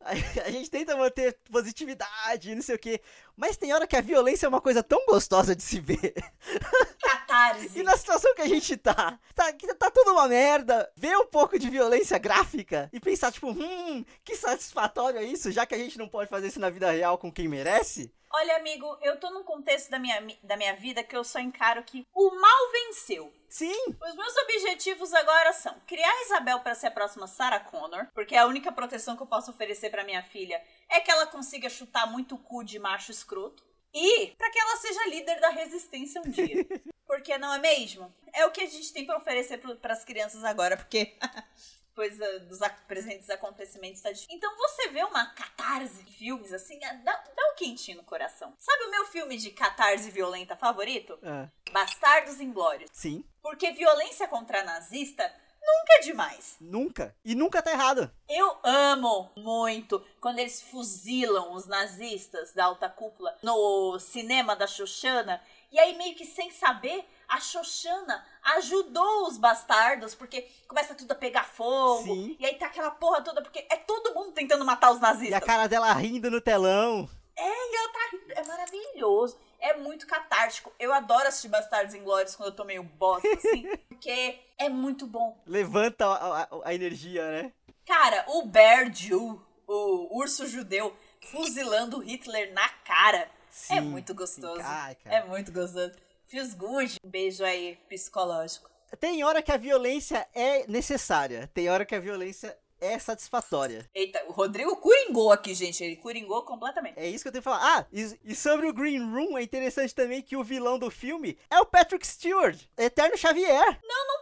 A 0.46 0.52
gente 0.52 0.70
tenta 0.70 0.96
manter 0.96 1.38
positividade, 1.52 2.56
não 2.56 2.62
sei 2.62 2.76
o 2.76 2.80
quê. 2.80 3.02
Mas 3.36 3.58
tem 3.58 3.74
hora 3.74 3.88
que 3.88 3.96
a 3.96 4.02
violência 4.02 4.46
é 4.46 4.50
uma 4.50 4.62
coisa 4.62 4.82
tão 4.82 5.06
gostosa 5.06 5.56
de 5.56 5.64
se 5.64 5.80
ver. 5.80 6.14
Catarse. 7.38 7.80
E 7.80 7.84
na 7.84 7.96
situação 7.96 8.34
que 8.34 8.42
a 8.42 8.48
gente 8.48 8.76
tá, 8.78 9.20
tá, 9.36 9.54
tá 9.78 9.92
tudo 9.92 10.12
uma 10.12 10.28
merda, 10.28 10.92
ver 10.96 11.18
um 11.18 11.28
pouco 11.28 11.60
de 11.60 11.70
violência 11.70 12.18
gráfica 12.18 12.90
e 12.92 13.00
pensar, 13.00 13.32
tipo, 13.32 13.50
hum, 13.50 14.04
que 14.24 14.36
satisfatório 14.36 15.20
é 15.20 15.24
isso, 15.24 15.52
já 15.52 15.66
que 15.66 15.76
a 15.76 15.78
gente 15.78 15.98
não 15.98 16.08
pode 16.08 16.30
fazer 16.30 16.48
isso 16.48 16.60
na 16.60 16.70
vida 16.70 16.90
real 16.92 17.18
com 17.18 17.32
quem 17.32 17.48
merece. 17.48 18.12
Olha, 18.30 18.58
amigo, 18.58 18.98
eu 19.02 19.18
tô 19.18 19.30
num 19.30 19.44
contexto 19.44 19.90
da 19.90 19.98
minha, 19.98 20.22
da 20.44 20.58
minha 20.58 20.76
vida 20.76 21.02
que 21.04 21.16
eu 21.16 21.24
só 21.24 21.40
encaro 21.40 21.84
que 21.84 22.06
o 22.14 22.32
mal 22.32 22.72
venceu. 22.72 23.34
Sim, 23.50 23.96
Os 24.06 24.16
meus 24.16 24.36
objetivos 24.38 25.14
agora 25.14 25.54
são 25.54 25.74
criar 25.88 26.12
a 26.12 26.22
Isabel 26.24 26.60
para 26.60 26.76
ser 26.76 26.88
a 26.88 26.92
próxima 26.92 27.28
Sarah 27.28 27.62
Connor, 27.62 28.08
porque 28.14 28.36
a 28.36 28.46
única 28.46 28.74
proteção 28.74 29.16
que 29.16 29.24
eu 29.24 29.28
posso 29.28 29.52
oferecer 29.52 29.90
para 29.90 30.04
minha 30.04 30.22
filha 30.22 30.62
é 30.90 31.00
que 31.00 31.10
ela 31.10 31.26
consiga 31.26 31.70
chutar 31.70 32.12
muito 32.12 32.36
o 32.36 32.38
cu 32.38 32.62
de 32.66 32.78
macho 32.78 33.10
escroto 33.10 33.67
e 33.94 34.28
para 34.38 34.50
que 34.50 34.60
ela 34.60 34.78
seja 34.78 35.08
líder 35.08 35.40
da 35.40 35.50
resistência 35.50 36.22
um 36.22 36.30
dia. 36.30 36.66
Porque 37.06 37.38
não 37.38 37.54
é 37.54 37.60
mesmo? 37.60 38.14
É 38.34 38.46
o 38.46 38.52
que 38.52 38.62
a 38.62 38.66
gente 38.66 38.92
tem 38.92 39.06
para 39.06 39.18
oferecer 39.18 39.60
para 39.60 39.94
as 39.94 40.04
crianças 40.04 40.44
agora, 40.44 40.76
porque 40.76 41.16
depois 41.88 42.22
ah, 42.22 42.40
dos 42.40 42.60
presentes 42.86 43.30
acontecimentos 43.30 44.02
tá 44.02 44.12
difícil. 44.12 44.36
Então 44.36 44.56
você 44.58 44.90
vê 44.90 45.04
uma 45.04 45.26
catarse 45.28 46.04
de 46.04 46.14
filmes 46.18 46.52
assim, 46.52 46.84
ah, 46.84 46.94
dá, 46.96 47.14
dá 47.14 47.52
um 47.52 47.56
quentinho 47.56 47.98
no 47.98 48.04
coração. 48.04 48.54
Sabe 48.60 48.84
o 48.84 48.92
meu 48.92 49.06
filme 49.06 49.38
de 49.38 49.52
catarse 49.52 50.12
violenta 50.12 50.58
favorito? 50.58 51.18
Ah, 51.24 51.48
Bastardos 51.72 52.42
Inglórios. 52.42 52.90
sim, 52.94 53.24
Porque 53.42 53.72
violência 53.72 54.28
contra 54.28 54.64
nazista 54.64 55.34
nunca 55.68 55.94
é 55.94 56.00
demais. 56.02 56.56
nunca. 56.62 57.16
E 57.24 57.36
nunca 57.36 57.62
tá 57.62 57.72
errado. 57.72 58.10
Eu 58.30 58.58
amo 58.64 59.32
muito 59.36 60.04
quando 60.22 60.40
eles 60.40 60.62
fuzilam 60.62 61.54
os 61.54 61.66
nazistas 61.68 62.54
da 62.54 62.66
alta 62.66 62.90
cúpula 62.90 63.36
no 63.44 64.00
cinema 64.00 64.56
da 64.56 64.66
Xoxana. 64.66 65.42
E 65.72 65.78
aí, 65.78 65.98
meio 65.98 66.16
que 66.16 66.26
sem 66.26 66.50
saber, 66.50 67.06
a 67.28 67.42
Xoxana 67.42 68.26
ajudou 68.56 69.28
os 69.28 69.38
bastardos, 69.38 70.16
porque 70.16 70.48
começa 70.68 70.96
tudo 70.96 71.12
a 71.12 71.16
pegar 71.16 71.44
fogo. 71.44 72.04
Sim. 72.04 72.38
E 72.40 72.46
aí 72.46 72.56
tá 72.56 72.68
aquela 72.68 72.92
porra 72.92 73.22
toda, 73.22 73.42
porque 73.42 73.66
é 73.70 73.76
todo 73.76 74.14
mundo 74.14 74.32
tentando 74.32 74.64
matar 74.64 74.92
os 74.92 74.98
E 75.00 75.02
nazistas. 75.02 75.38
a 75.38 75.46
cara 75.46 75.68
dela 75.68 75.92
rindo 75.94 76.32
no 76.32 76.40
telão. 76.40 77.10
É, 77.36 77.44
e 77.44 77.76
ela 77.76 77.90
tá 77.90 78.00
rindo. 78.14 78.32
É 78.34 78.44
maravilhoso. 78.48 79.38
É 79.60 79.76
muito 79.76 80.06
catártico. 80.08 80.72
Eu 80.80 80.94
adoro 80.94 81.28
assistir 81.28 81.48
Bastardos 81.50 81.94
Inglórios 81.96 82.36
quando 82.36 82.50
eu 82.50 82.56
tô 82.56 82.64
meio 82.64 82.84
bosta, 82.84 83.28
assim. 83.34 83.64
porque 83.90 84.40
é 84.58 84.70
muito 84.70 85.06
bom. 85.08 85.38
Levanta 85.46 86.06
a, 86.06 86.44
a- 86.44 86.48
a 86.66 86.74
energia, 86.76 87.24
né? 87.30 87.52
Cara, 87.86 88.26
o 88.28 88.46
Bear 88.46 88.94
Jew, 88.94 89.42
o 89.68 90.18
urso 90.20 90.46
judeu, 90.48 90.96
fuzilando 91.32 92.00
Hitler 92.00 92.54
na 92.54 92.68
cara. 92.70 93.30
Sim, 93.50 93.78
é 93.78 93.82
muito 93.82 94.14
gostoso. 94.14 94.58
sim. 94.58 94.64
Ai, 94.66 94.96
cara. 94.96 95.16
É 95.16 95.24
muito 95.26 95.52
gostoso. 95.52 95.94
Feels 96.26 96.54
good. 96.54 96.98
Um 97.04 97.10
beijo 97.10 97.44
aí, 97.44 97.78
psicológico. 97.90 98.70
Tem 99.00 99.24
hora 99.24 99.42
que 99.42 99.52
a 99.52 99.58
violência 99.58 100.28
é 100.34 100.66
necessária. 100.68 101.50
Tem 101.54 101.70
hora 101.70 101.86
que 101.86 101.96
a 101.96 102.00
violência 102.00 102.58
é 102.80 102.98
satisfatória. 103.00 103.86
Eita, 103.94 104.24
o 104.28 104.32
Rodrigo 104.32 104.76
curingou 104.78 105.32
aqui, 105.32 105.54
gente. 105.54 105.84
Ele 105.84 105.96
curingou 105.96 106.44
completamente. 106.44 106.98
É 107.00 107.08
isso 107.08 107.24
que 107.24 107.28
eu 107.30 107.32
tenho 107.32 107.42
que 107.44 107.50
falar. 107.50 107.80
Ah, 107.80 107.86
e, 107.92 108.20
e 108.24 108.36
sobre 108.36 108.68
o 108.68 108.74
Green 108.74 109.00
Room, 109.12 109.38
é 109.38 109.44
interessante 109.44 109.94
também 109.96 110.22
que 110.22 110.36
o 110.36 110.44
vilão 110.44 110.78
do 110.80 110.90
filme 110.92 111.38
é 111.50 111.60
o 111.60 111.66
Patrick 111.66 112.06
Stewart, 112.06 112.60
Eterno 112.78 113.18
Xavier. 113.18 113.80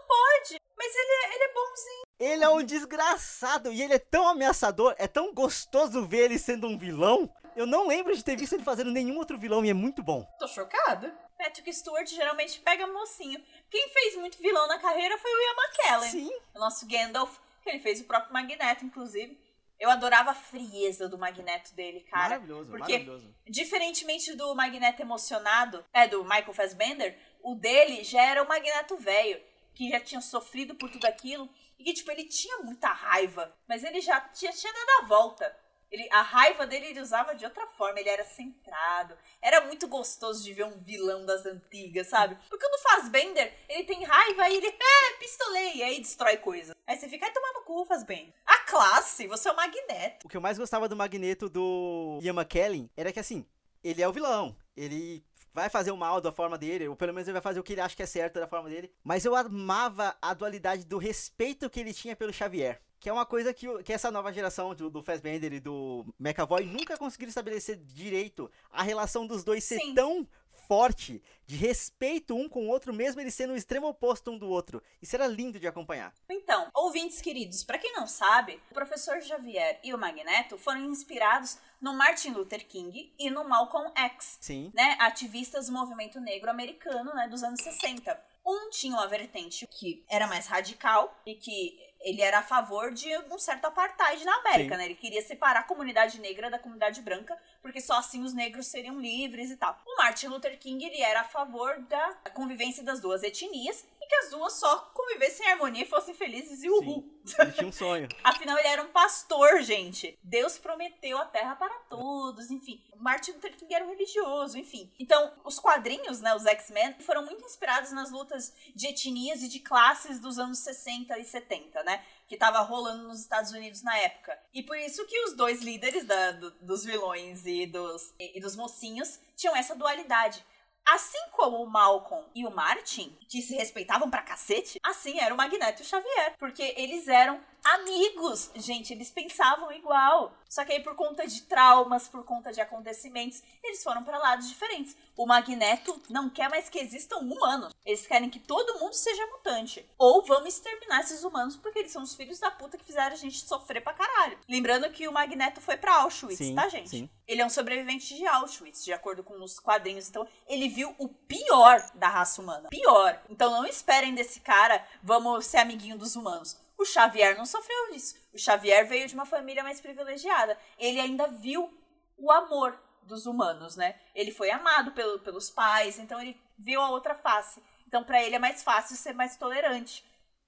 Pode, 0.08 0.60
mas 0.78 0.96
ele, 0.96 1.12
é- 1.12 1.36
ele 1.36 1.44
é 1.44 1.54
bonzinho. 1.54 2.02
Ele 2.20 2.44
é 2.44 2.50
um 2.50 2.64
desgraçado 2.64 3.72
e 3.72 3.82
ele 3.82 3.96
é 3.96 4.00
tão 4.00 4.28
ameaçador, 4.28 4.96
é 4.98 5.08
tão 5.08 5.34
gostoso 5.34 6.06
ver 6.06 6.26
ele 6.26 6.40
sendo 6.40 6.68
um 6.68 6.78
vilão. 6.78 7.30
Eu 7.56 7.66
não 7.66 7.88
lembro 7.88 8.16
de 8.16 8.24
ter 8.24 8.38
visto 8.38 8.54
ele 8.54 8.64
fazendo 8.64 8.92
nenhum 8.92 9.18
outro 9.18 9.38
vilão 9.38 9.66
e 9.66 9.70
é 9.70 9.74
muito 9.74 10.04
bom. 10.04 10.26
Tô 10.40 10.48
chocada. 10.48 11.14
Patrick 11.38 11.74
Stewart 11.74 12.08
geralmente 12.08 12.60
pega 12.62 12.88
mocinho. 12.88 13.42
Quem 13.70 13.90
fez 13.90 14.16
muito 14.18 14.38
vilão 14.38 14.68
na 14.68 14.80
carreira 14.80 15.18
foi 15.18 15.32
o 15.32 15.42
Ian 15.42 15.56
McKellen. 15.58 16.12
Sim, 16.12 16.32
o 16.56 16.60
nosso 16.60 16.86
Gandalf, 16.88 17.38
ele 17.70 17.80
fez 17.80 18.02
o 18.02 18.06
próprio 18.06 18.34
Magneto, 18.34 18.86
inclusive. 18.86 19.40
Eu 19.80 19.90
adorava 19.90 20.32
a 20.32 20.36
frieza 20.36 21.10
do 21.10 21.18
Magneto 21.18 21.76
dele, 21.76 22.02
cara. 22.02 22.30
maravilhoso, 22.30 22.70
porque 22.70 22.94
maravilhoso. 22.94 23.36
Diferentemente 23.46 24.34
do 24.36 24.56
Magneto 24.56 25.02
emocionado, 25.02 25.86
é, 25.92 26.08
do 26.08 26.24
Michael 26.24 26.54
Fassbender, 26.54 27.20
o 27.44 27.56
dele 27.56 28.04
já 28.04 28.22
era 28.22 28.42
o 28.42 28.48
Magneto 28.48 28.96
velho, 28.98 29.42
que 29.74 29.90
já 29.90 30.00
tinha 30.00 30.22
sofrido 30.22 30.76
por 30.76 30.90
tudo 30.90 31.06
aquilo, 31.06 31.50
e 31.78 31.84
que, 31.84 31.94
tipo, 31.94 32.10
ele 32.10 32.24
tinha 32.24 32.60
muita 32.60 32.88
raiva, 32.88 33.54
mas 33.68 33.84
ele 33.84 34.00
já 34.00 34.22
tinha, 34.22 34.52
tinha 34.54 34.72
dado 34.72 35.04
a 35.04 35.08
volta. 35.08 35.65
Ele, 35.92 36.08
a 36.12 36.22
raiva 36.22 36.66
dele 36.66 36.88
ele 36.88 37.02
usava 37.02 37.36
de 37.36 37.46
outra 37.46 37.68
forma, 37.68 38.00
ele 38.00 38.10
era 38.10 38.24
centrado. 38.24 39.18
Era 39.42 39.62
muito 39.62 39.88
gostoso 39.88 40.44
de 40.44 40.54
ver 40.54 40.66
um 40.66 40.80
vilão 40.82 41.26
das 41.26 41.46
antigas, 41.46 42.08
sabe? 42.08 42.38
Porque 42.50 42.68
no 42.68 42.78
Fassbender, 42.80 43.54
ele 43.70 43.84
tem 43.84 44.04
raiva 44.04 44.50
e 44.50 44.58
ele, 44.58 44.68
é, 44.68 45.18
pistolei, 45.20 45.76
e 45.76 45.84
aí 45.84 46.00
destrói 46.00 46.38
coisa. 46.38 46.76
Aí 46.88 46.98
você 46.98 47.08
fica, 47.08 47.26
ai, 47.26 47.32
tomar 47.32 47.54
no 47.54 47.62
cu, 47.62 47.86
Fassbender. 47.86 48.34
A 48.46 48.58
classe, 48.60 49.28
você 49.28 49.48
é 49.48 49.52
o 49.52 49.56
Magneto. 49.56 50.26
O 50.26 50.30
que 50.30 50.38
eu 50.38 50.42
mais 50.42 50.58
gostava 50.58 50.90
do 50.90 50.96
Magneto 50.96 51.50
do 51.50 52.20
Ian 52.22 52.34
McKellen 52.34 52.90
era 52.96 53.12
que 53.12 53.20
assim, 53.20 53.46
ele 53.84 54.02
é 54.02 54.08
o 54.08 54.14
vilão. 54.14 54.56
Ele 54.76 55.24
vai 55.56 55.70
fazer 55.70 55.92
o 55.92 55.96
mal 55.98 56.20
da 56.20 56.34
forma 56.34 56.58
dele, 56.58 56.90
ou 56.90 56.98
pelo 56.98 57.14
menos 57.14 57.30
ele 57.30 57.34
vai 57.34 57.42
fazer 57.42 57.62
o 57.62 57.64
que 57.64 57.72
ele 57.72 57.80
acha 57.80 57.96
que 57.96 58.04
é 58.04 58.06
certo 58.06 58.42
da 58.42 58.46
forma 58.46 58.70
dele. 58.70 58.92
Mas 59.02 59.24
eu 59.24 59.34
amava 59.34 60.14
a 60.22 60.34
dualidade 60.34 60.86
do 60.86 60.98
respeito 60.98 61.70
que 61.70 61.80
ele 61.80 61.94
tinha 61.94 62.14
pelo 62.14 62.34
Xavier. 62.34 62.82
Que 63.00 63.08
é 63.08 63.14
uma 63.14 63.26
coisa 63.26 63.54
que, 63.54 63.66
que 63.84 63.94
essa 63.94 64.12
nova 64.12 64.34
geração 64.34 64.76
do, 64.76 64.90
do 64.90 65.02
Fassbender 65.02 65.54
e 65.54 65.62
do 65.62 66.06
McAvoy 66.20 66.66
nunca 66.66 66.98
conseguiram 66.98 67.30
estabelecer 67.30 67.78
direito 67.78 68.52
a 68.70 68.84
relação 68.84 69.26
dos 69.26 69.46
dois 69.46 69.64
ser 69.64 69.80
Sim. 69.80 69.94
tão 69.94 70.28
forte, 70.68 71.22
de 71.46 71.56
respeito 71.56 72.36
um 72.36 72.50
com 72.50 72.66
o 72.66 72.70
outro, 72.70 72.94
mesmo 72.94 73.22
eles 73.22 73.34
sendo 73.34 73.54
o 73.54 73.56
extremo 73.56 73.88
oposto 73.88 74.32
um 74.32 74.38
do 74.38 74.50
outro. 74.50 74.82
Isso 75.02 75.16
era 75.16 75.28
lindo 75.28 75.60
de 75.60 75.68
acompanhar. 75.68 76.14
Então, 76.30 76.70
ouvintes 76.74 77.22
queridos, 77.22 77.64
pra 77.64 77.78
quem 77.78 77.94
não 77.94 78.08
sabe, 78.08 78.60
o 78.72 78.74
professor 78.74 79.22
Xavier 79.22 79.80
e 79.84 79.94
o 79.94 79.98
Magneto 79.98 80.58
foram 80.58 80.86
inspirados 80.86 81.58
no 81.80 81.94
Martin 81.94 82.32
Luther 82.32 82.68
King 82.68 83.14
e 83.18 83.30
no 83.30 83.48
Malcolm 83.48 83.92
X, 83.96 84.38
Sim. 84.42 84.72
né, 84.74 84.98
ativistas 85.00 85.68
do 85.68 85.74
movimento 85.74 86.20
negro 86.20 86.50
americano, 86.50 87.14
né, 87.14 87.28
dos 87.28 87.44
anos 87.44 87.62
60. 87.62 88.20
Um 88.46 88.70
tinha 88.70 88.94
uma 88.94 89.08
vertente 89.08 89.68
que 89.68 90.04
era 90.10 90.28
mais 90.28 90.48
radical 90.48 91.16
e 91.26 91.36
que 91.36 91.80
ele 92.06 92.22
era 92.22 92.38
a 92.40 92.44
favor 92.44 92.94
de 92.94 93.10
um 93.32 93.40
certo 93.40 93.66
apartheid 93.66 94.24
na 94.24 94.36
América, 94.36 94.76
Sim. 94.76 94.78
né? 94.78 94.86
Ele 94.86 94.96
queria 94.96 95.24
separar 95.24 95.62
a 95.62 95.64
comunidade 95.64 96.22
negra 96.22 96.52
da 96.52 96.60
comunidade 96.60 97.02
branca, 97.02 97.36
porque 97.64 97.82
só 97.82 97.98
assim 97.98 98.22
os 98.22 98.32
negros 98.32 98.68
seriam 98.68 99.00
livres 99.02 99.50
e 99.50 99.58
tal. 99.58 99.76
O 99.86 99.98
Martin 99.98 100.28
Luther 100.28 100.58
King, 100.60 100.86
ele 100.86 101.02
era 101.02 101.22
a 101.22 101.24
favor 101.24 101.80
da 101.80 102.14
convivência 102.36 102.84
das 102.84 103.02
duas 103.02 103.24
etnias 103.24 103.84
e 104.06 104.08
que 104.08 104.16
as 104.16 104.30
duas 104.30 104.54
só 104.54 104.78
convivessem 104.94 105.46
em 105.48 105.52
harmonia 105.52 105.84
e 105.84 105.88
fossem 105.88 106.14
felizes 106.14 106.64
e 106.64 106.70
uhul. 106.70 107.12
Ele 107.40 107.52
tinha 107.52 107.68
um 107.68 107.72
sonho. 107.72 108.08
Afinal, 108.24 108.58
ele 108.60 108.68
era 108.68 108.84
um 108.84 108.92
pastor, 108.92 109.62
gente. 109.64 110.18
Deus 110.22 110.58
prometeu 110.60 111.18
a 111.18 111.26
terra 111.26 111.56
para 111.56 111.74
todos, 111.90 112.52
enfim. 112.52 112.84
Martin 112.98 113.32
Luther 113.32 113.56
King 113.58 113.74
era 113.74 113.84
um 113.86 113.90
religioso, 113.90 114.58
enfim. 114.58 114.92
Então, 115.00 115.34
os 115.44 115.60
quadrinhos, 115.60 116.22
né, 116.22 116.36
os 116.36 116.46
X-Men, 116.46 116.96
foram 117.00 117.26
muito 117.26 117.44
inspirados 117.44 117.92
nas 117.92 118.12
lutas 118.12 118.54
de 118.76 118.88
etnias 118.88 119.42
e 119.42 119.48
de 119.48 119.60
classes 119.60 120.20
dos 120.20 120.38
anos 120.38 120.60
60 120.60 121.18
e 121.20 121.24
70, 121.26 121.84
né? 121.84 122.04
Que 122.28 122.38
tava 122.38 122.60
rolando 122.60 123.08
nos 123.08 123.20
Estados 123.20 123.52
Unidos 123.52 123.82
na 123.82 123.98
época. 123.98 124.38
E 124.54 124.62
por 124.64 124.78
isso 124.78 125.06
que 125.08 125.20
os 125.26 125.34
dois 125.34 125.62
líderes 125.62 126.06
da- 126.06 126.32
do- 126.32 126.52
dos 126.62 126.84
vilões 126.86 127.46
e 127.46 127.66
dos, 127.66 128.14
e, 128.20 128.38
e 128.38 128.42
dos 128.42 128.56
mocinhos 128.56 129.20
tinham 129.36 129.56
essa 129.56 129.76
dualidade. 129.76 130.44
Assim 130.88 131.20
como 131.32 131.64
o 131.64 131.70
Malcolm 131.70 132.24
e 132.36 132.46
o 132.46 132.52
Martin, 132.52 133.18
que 133.28 133.42
se 133.42 133.56
respeitavam 133.56 134.10
pra 134.10 134.22
cacete, 134.22 134.80
assim 134.84 135.20
era 135.20 135.34
o 135.34 135.38
Magneto 135.38 135.82
e 135.82 135.84
o 135.84 135.88
Xavier. 135.88 136.36
Porque 136.38 136.74
eles 136.78 137.08
eram 137.08 137.40
amigos. 137.66 138.52
Gente, 138.56 138.94
eles 138.94 139.10
pensavam 139.12 139.72
igual. 139.72 140.34
Só 140.48 140.64
que 140.64 140.72
aí, 140.72 140.82
por 140.82 140.96
conta 140.96 141.28
de 141.28 141.42
traumas, 141.42 142.08
por 142.08 142.24
conta 142.24 142.54
de 142.54 142.62
acontecimentos, 142.62 143.42
eles 143.64 143.84
foram 143.84 144.04
pra 144.04 144.18
lados 144.18 144.48
diferentes. 144.48 144.96
O 145.18 145.26
Magneto 145.26 146.02
não 146.10 146.30
quer 146.30 146.50
mais 146.50 146.70
que 146.70 146.80
existam 146.80 147.18
humanos. 147.18 147.74
Eles 147.86 148.06
querem 148.06 148.30
que 148.30 148.40
todo 148.40 148.80
mundo 148.80 148.94
seja 148.94 149.26
mutante. 149.28 149.86
Ou 149.98 150.24
vamos 150.26 150.50
exterminar 150.50 151.02
esses 151.02 151.24
humanos 151.24 151.56
porque 151.58 151.80
eles 151.80 151.92
são 151.92 152.04
os 152.04 152.16
filhos 152.16 152.40
da 152.40 152.52
puta 152.52 152.78
que 152.78 152.86
fizeram 152.86 153.14
a 153.14 153.18
gente 153.18 153.40
sofrer 153.46 153.82
pra 153.82 153.94
caralho. 153.94 154.38
Lembrando 154.48 154.90
que 154.92 155.08
o 155.08 155.12
Magneto 155.12 155.60
foi 155.60 155.78
pra 155.78 156.02
Auschwitz, 156.02 156.38
Sim, 156.38 156.56
tá, 156.56 156.70
gente? 156.70 156.90
sim. 156.90 157.10
Ele 157.28 157.42
é 157.42 157.46
um 157.46 157.50
sobrevivente 157.50 158.16
de 158.16 158.26
Auschwitz, 158.28 158.84
de 158.86 158.94
acordo 158.94 159.24
com 159.24 159.42
os 159.44 159.60
quadrinhos. 159.60 160.08
Então, 160.08 160.28
ele 160.48 160.70
viu 160.70 160.94
o 161.00 161.08
pior 161.10 161.84
da 161.96 162.08
raça 162.08 162.42
humana. 162.42 162.70
Pior. 162.70 163.20
Então, 163.30 163.52
não 163.52 163.66
esperem 163.66 164.14
desse 164.14 164.40
cara, 164.40 164.86
vamos 165.02 165.46
ser 165.48 165.58
amiguinho 165.58 165.98
dos 165.98 166.16
humanos. 166.16 166.56
O 166.78 166.86
Xavier 166.86 167.38
não 167.38 167.46
sofreu 167.46 167.92
disso. 167.92 168.16
O 168.34 168.38
Xavier 168.38 168.86
veio 168.88 169.08
de 169.08 169.14
uma 169.16 169.26
família 169.26 169.64
mais 169.64 169.80
privilegiada. 169.80 170.58
Ele 170.78 171.00
ainda 171.00 171.28
viu 171.28 171.72
o 172.18 172.32
amor 172.32 172.78
dos 173.04 173.26
humanos, 173.26 173.76
né? 173.76 174.00
Ele 174.14 174.32
foi 174.32 174.50
amado 174.52 174.92
pelo- 174.92 175.20
pelos 175.20 175.50
pais, 175.50 176.00
então 176.00 176.20
ele 176.22 176.40
viu 176.58 176.82
a 176.82 176.90
outra 176.90 177.16
face. 177.16 177.62
Então, 177.88 178.04
pra 178.04 178.22
ele 178.22 178.36
é 178.36 178.40
mais 178.40 178.64
fácil 178.64 178.96
ser 178.98 179.14
mais 179.14 179.38
tolerante 179.38 180.04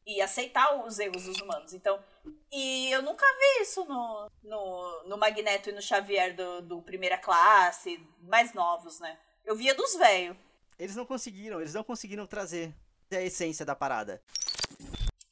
e 0.06 0.22
aceitar 0.22 0.86
os 0.86 1.00
erros 1.00 1.24
dos 1.24 1.40
humanos. 1.40 1.74
Então, 1.74 2.04
e 2.52 2.90
eu 2.92 3.02
nunca 3.02 3.26
vi 3.26 3.62
isso 3.62 3.86
no, 3.86 4.30
no, 4.44 5.04
no 5.06 5.18
Magneto 5.18 5.70
e 5.70 5.74
no 5.74 5.82
Xavier 5.82 6.36
do, 6.36 6.62
do 6.62 6.82
primeira 6.82 7.18
classe, 7.18 8.00
mais 8.22 8.54
novos, 8.54 9.00
né? 9.00 9.18
Eu 9.46 9.56
via 9.56 9.76
dos 9.76 9.96
velhos. 9.96 10.36
Eles 10.80 10.96
não 10.96 11.06
conseguiram, 11.06 11.60
eles 11.62 11.74
não 11.74 11.84
conseguiram 11.84 12.26
trazer 12.28 12.74
a 13.12 13.22
essência 13.22 13.66
da 13.66 13.76
parada. 13.76 14.22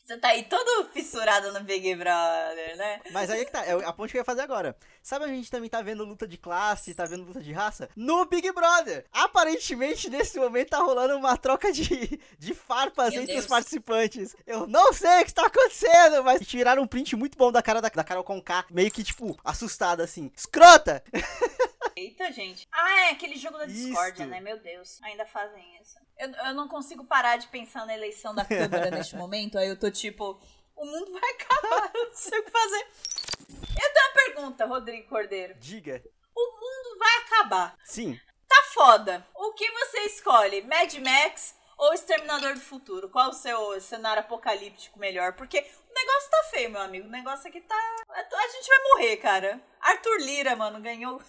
Você 0.06 0.18
tá 0.18 0.28
aí 0.28 0.44
todo 0.44 0.88
fissurado 0.94 1.52
no 1.52 1.62
Big 1.62 1.96
Brother, 1.96 2.78
né? 2.78 3.02
Mas 3.12 3.28
aí 3.28 3.42
é 3.42 3.46
que 3.46 3.52
tá, 3.52 3.66
é 3.66 3.72
a 3.72 3.92
ponte 3.92 4.12
que 4.12 4.18
eu 4.18 4.22
ia 4.22 4.26
fazer 4.26 4.42
agora. 4.42 4.78
Sabe 5.02 5.26
a 5.26 5.28
gente 5.28 5.50
também 5.50 5.68
tá 5.68 5.82
vendo 5.82 6.06
luta 6.06 6.28
de 6.28 6.38
classe, 6.38 6.94
tá 6.94 7.06
vendo 7.06 7.24
luta 7.24 7.42
de 7.42 7.52
raça? 7.52 7.90
No 7.96 8.24
Big 8.26 8.52
Brother! 8.52 9.06
Aparentemente, 9.12 10.08
nesse 10.08 10.40
momento, 10.40 10.70
tá 10.70 10.78
rolando 10.78 11.18
uma 11.18 11.36
troca 11.38 11.72
de, 11.74 12.20
de 12.38 12.54
farpas 12.54 13.14
Meu 13.14 13.24
entre 13.24 13.34
Deus. 13.34 13.46
os 13.46 13.50
participantes. 13.50 14.36
Eu 14.46 14.68
não 14.68 14.94
sei 14.94 15.22
o 15.22 15.24
que 15.24 15.32
está 15.32 15.48
acontecendo, 15.48 16.24
mas 16.24 16.46
tiraram 16.46 16.84
um 16.84 16.88
print 16.88 17.16
muito 17.16 17.36
bom 17.36 17.52
da 17.52 17.64
cara 17.64 17.82
da, 17.82 17.90
da 17.90 18.04
Carol 18.04 18.24
Conká, 18.24 18.64
meio 18.70 18.92
que, 18.92 19.04
tipo, 19.04 19.36
assustada, 19.44 20.04
assim. 20.04 20.32
Escrota! 20.36 21.04
Eita, 21.98 22.30
gente. 22.34 22.68
Ah, 22.74 23.08
é 23.08 23.10
aquele 23.12 23.38
jogo 23.38 23.58
da 23.58 23.66
discórdia, 23.66 24.26
né? 24.26 24.42
Meu 24.42 24.60
Deus, 24.60 25.02
ainda 25.02 25.26
fazem 25.26 25.80
isso. 25.82 25.96
Eu, 26.18 26.30
eu 26.30 26.54
não 26.54 26.68
consigo 26.68 27.06
parar 27.06 27.38
de 27.38 27.48
pensar 27.48 27.86
na 27.86 27.94
eleição 27.94 28.36
da 28.36 28.44
Câmara 28.44 28.92
neste 28.92 29.16
momento. 29.16 29.58
Aí 29.58 29.70
eu 29.70 29.80
tô 29.80 29.90
tipo, 29.90 30.38
o 30.76 30.86
mundo 30.86 31.14
vai 31.14 31.32
acabar, 31.32 31.92
eu 31.96 32.04
não 32.10 32.16
sei 32.16 32.38
o 32.38 32.44
que 32.44 32.52
fazer. 32.52 32.88
Eu 33.50 33.94
tenho 33.94 34.08
uma 34.08 34.14
pergunta, 34.14 34.66
Rodrigo 34.66 35.08
Cordeiro. 35.08 35.56
Diga. 35.56 36.04
O 36.36 36.52
mundo 36.52 37.00
vai 37.00 37.18
acabar. 37.20 37.78
Sim. 37.86 38.20
Tá 38.46 38.64
foda. 38.74 39.26
O 39.34 39.54
que 39.54 39.72
você 39.72 40.00
escolhe? 40.02 40.64
Mad 40.64 40.94
Max 40.96 41.56
ou 41.78 41.94
Exterminador 41.94 42.56
do 42.56 42.60
Futuro? 42.60 43.10
Qual 43.10 43.30
o 43.30 43.34
seu 43.34 43.80
cenário 43.80 44.22
apocalíptico 44.22 45.00
melhor? 45.00 45.32
Porque 45.34 45.60
o 45.60 45.94
negócio 45.94 46.30
tá 46.30 46.44
feio, 46.52 46.72
meu 46.72 46.82
amigo. 46.82 47.08
O 47.08 47.12
negócio 47.12 47.48
aqui 47.48 47.62
tá. 47.62 47.96
A 48.10 48.48
gente 48.50 48.68
vai 48.68 48.80
morrer, 48.84 49.18
cara. 49.18 49.62
Arthur 49.80 50.18
Lira, 50.20 50.58
mano, 50.58 50.82
ganhou. 50.82 51.22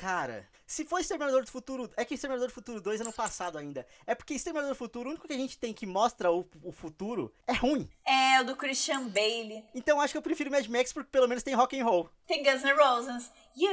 Cara, 0.00 0.46
se 0.66 0.84
for 0.84 0.98
Exterminador 1.00 1.42
do 1.44 1.50
Futuro. 1.50 1.90
É 1.96 2.04
que 2.04 2.14
Exterminador 2.14 2.48
do 2.48 2.54
Futuro 2.54 2.80
2 2.80 3.00
é 3.00 3.04
no 3.04 3.12
passado 3.12 3.56
ainda. 3.58 3.86
É 4.06 4.14
porque 4.14 4.34
Exterminador 4.34 4.74
do 4.74 4.78
Futuro, 4.78 5.08
o 5.08 5.12
único 5.12 5.26
que 5.26 5.32
a 5.32 5.36
gente 5.38 5.58
tem 5.58 5.72
que 5.72 5.86
mostra 5.86 6.30
o, 6.30 6.46
o 6.62 6.72
futuro 6.72 7.32
é 7.46 7.52
ruim. 7.52 7.88
É, 8.04 8.40
o 8.40 8.44
do 8.44 8.56
Christian 8.56 9.08
Bale. 9.08 9.64
Então 9.74 10.00
acho 10.00 10.12
que 10.12 10.18
eu 10.18 10.22
prefiro 10.22 10.50
Mad 10.50 10.66
Max 10.66 10.92
porque 10.92 11.10
pelo 11.10 11.28
menos 11.28 11.42
tem 11.42 11.54
rock 11.54 11.78
and 11.80 11.84
roll. 11.84 12.10
Tem 12.26 12.42
Guns 12.42 12.62
N' 12.62 12.72
Roses. 12.74 13.30
You 13.56 13.70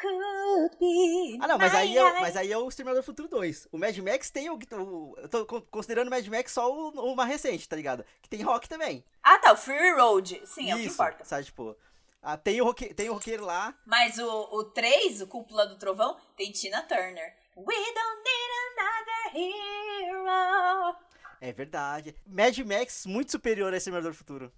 could 0.00 0.76
be. 0.78 1.38
Ah, 1.40 1.48
não, 1.48 1.58
mas 1.58 1.74
aí, 1.74 1.96
é, 1.98 2.20
mas 2.20 2.36
aí 2.36 2.52
é 2.52 2.58
o 2.58 2.68
Exterminador 2.68 3.02
do 3.02 3.06
Futuro 3.06 3.28
2. 3.28 3.66
O 3.72 3.78
Mad 3.78 3.96
Max 3.98 4.30
tem 4.30 4.48
o. 4.48 4.54
o 4.72 5.14
eu 5.18 5.28
tô 5.28 5.44
con- 5.44 5.62
considerando 5.62 6.06
o 6.06 6.10
Mad 6.10 6.24
Max 6.28 6.52
só 6.52 6.70
o, 6.72 6.90
o 6.90 7.16
mais 7.16 7.28
recente, 7.28 7.68
tá 7.68 7.74
ligado? 7.74 8.04
Que 8.22 8.28
tem 8.28 8.42
rock 8.42 8.68
também. 8.68 9.04
Ah, 9.22 9.38
tá. 9.38 9.52
O 9.52 9.56
Fury 9.56 9.90
Road. 9.92 10.40
Sim, 10.44 10.70
é 10.70 10.74
o 10.76 10.78
que 10.78 10.86
importa. 10.86 11.24
Sabe, 11.24 11.44
tipo. 11.44 11.76
Ah, 12.22 12.36
tem, 12.36 12.60
o 12.60 12.64
roque, 12.64 12.92
tem 12.94 13.08
o 13.08 13.14
roqueiro 13.14 13.44
lá. 13.44 13.74
Mas 13.86 14.18
o, 14.18 14.28
o 14.28 14.64
3, 14.64 15.22
o 15.22 15.26
Cúpula 15.26 15.66
do 15.66 15.78
Trovão, 15.78 16.16
tem 16.36 16.50
Tina 16.50 16.82
Turner. 16.82 17.36
We 17.56 17.74
don't 17.74 18.22
need 18.24 18.50
another 18.78 19.36
hero. 19.36 20.96
É 21.40 21.52
verdade. 21.52 22.16
Mad 22.26 22.58
Max 22.58 23.06
muito 23.06 23.30
superior 23.32 23.72
a 23.72 23.76
Exterminador 23.76 24.12
do 24.12 24.16
Futuro. 24.16 24.52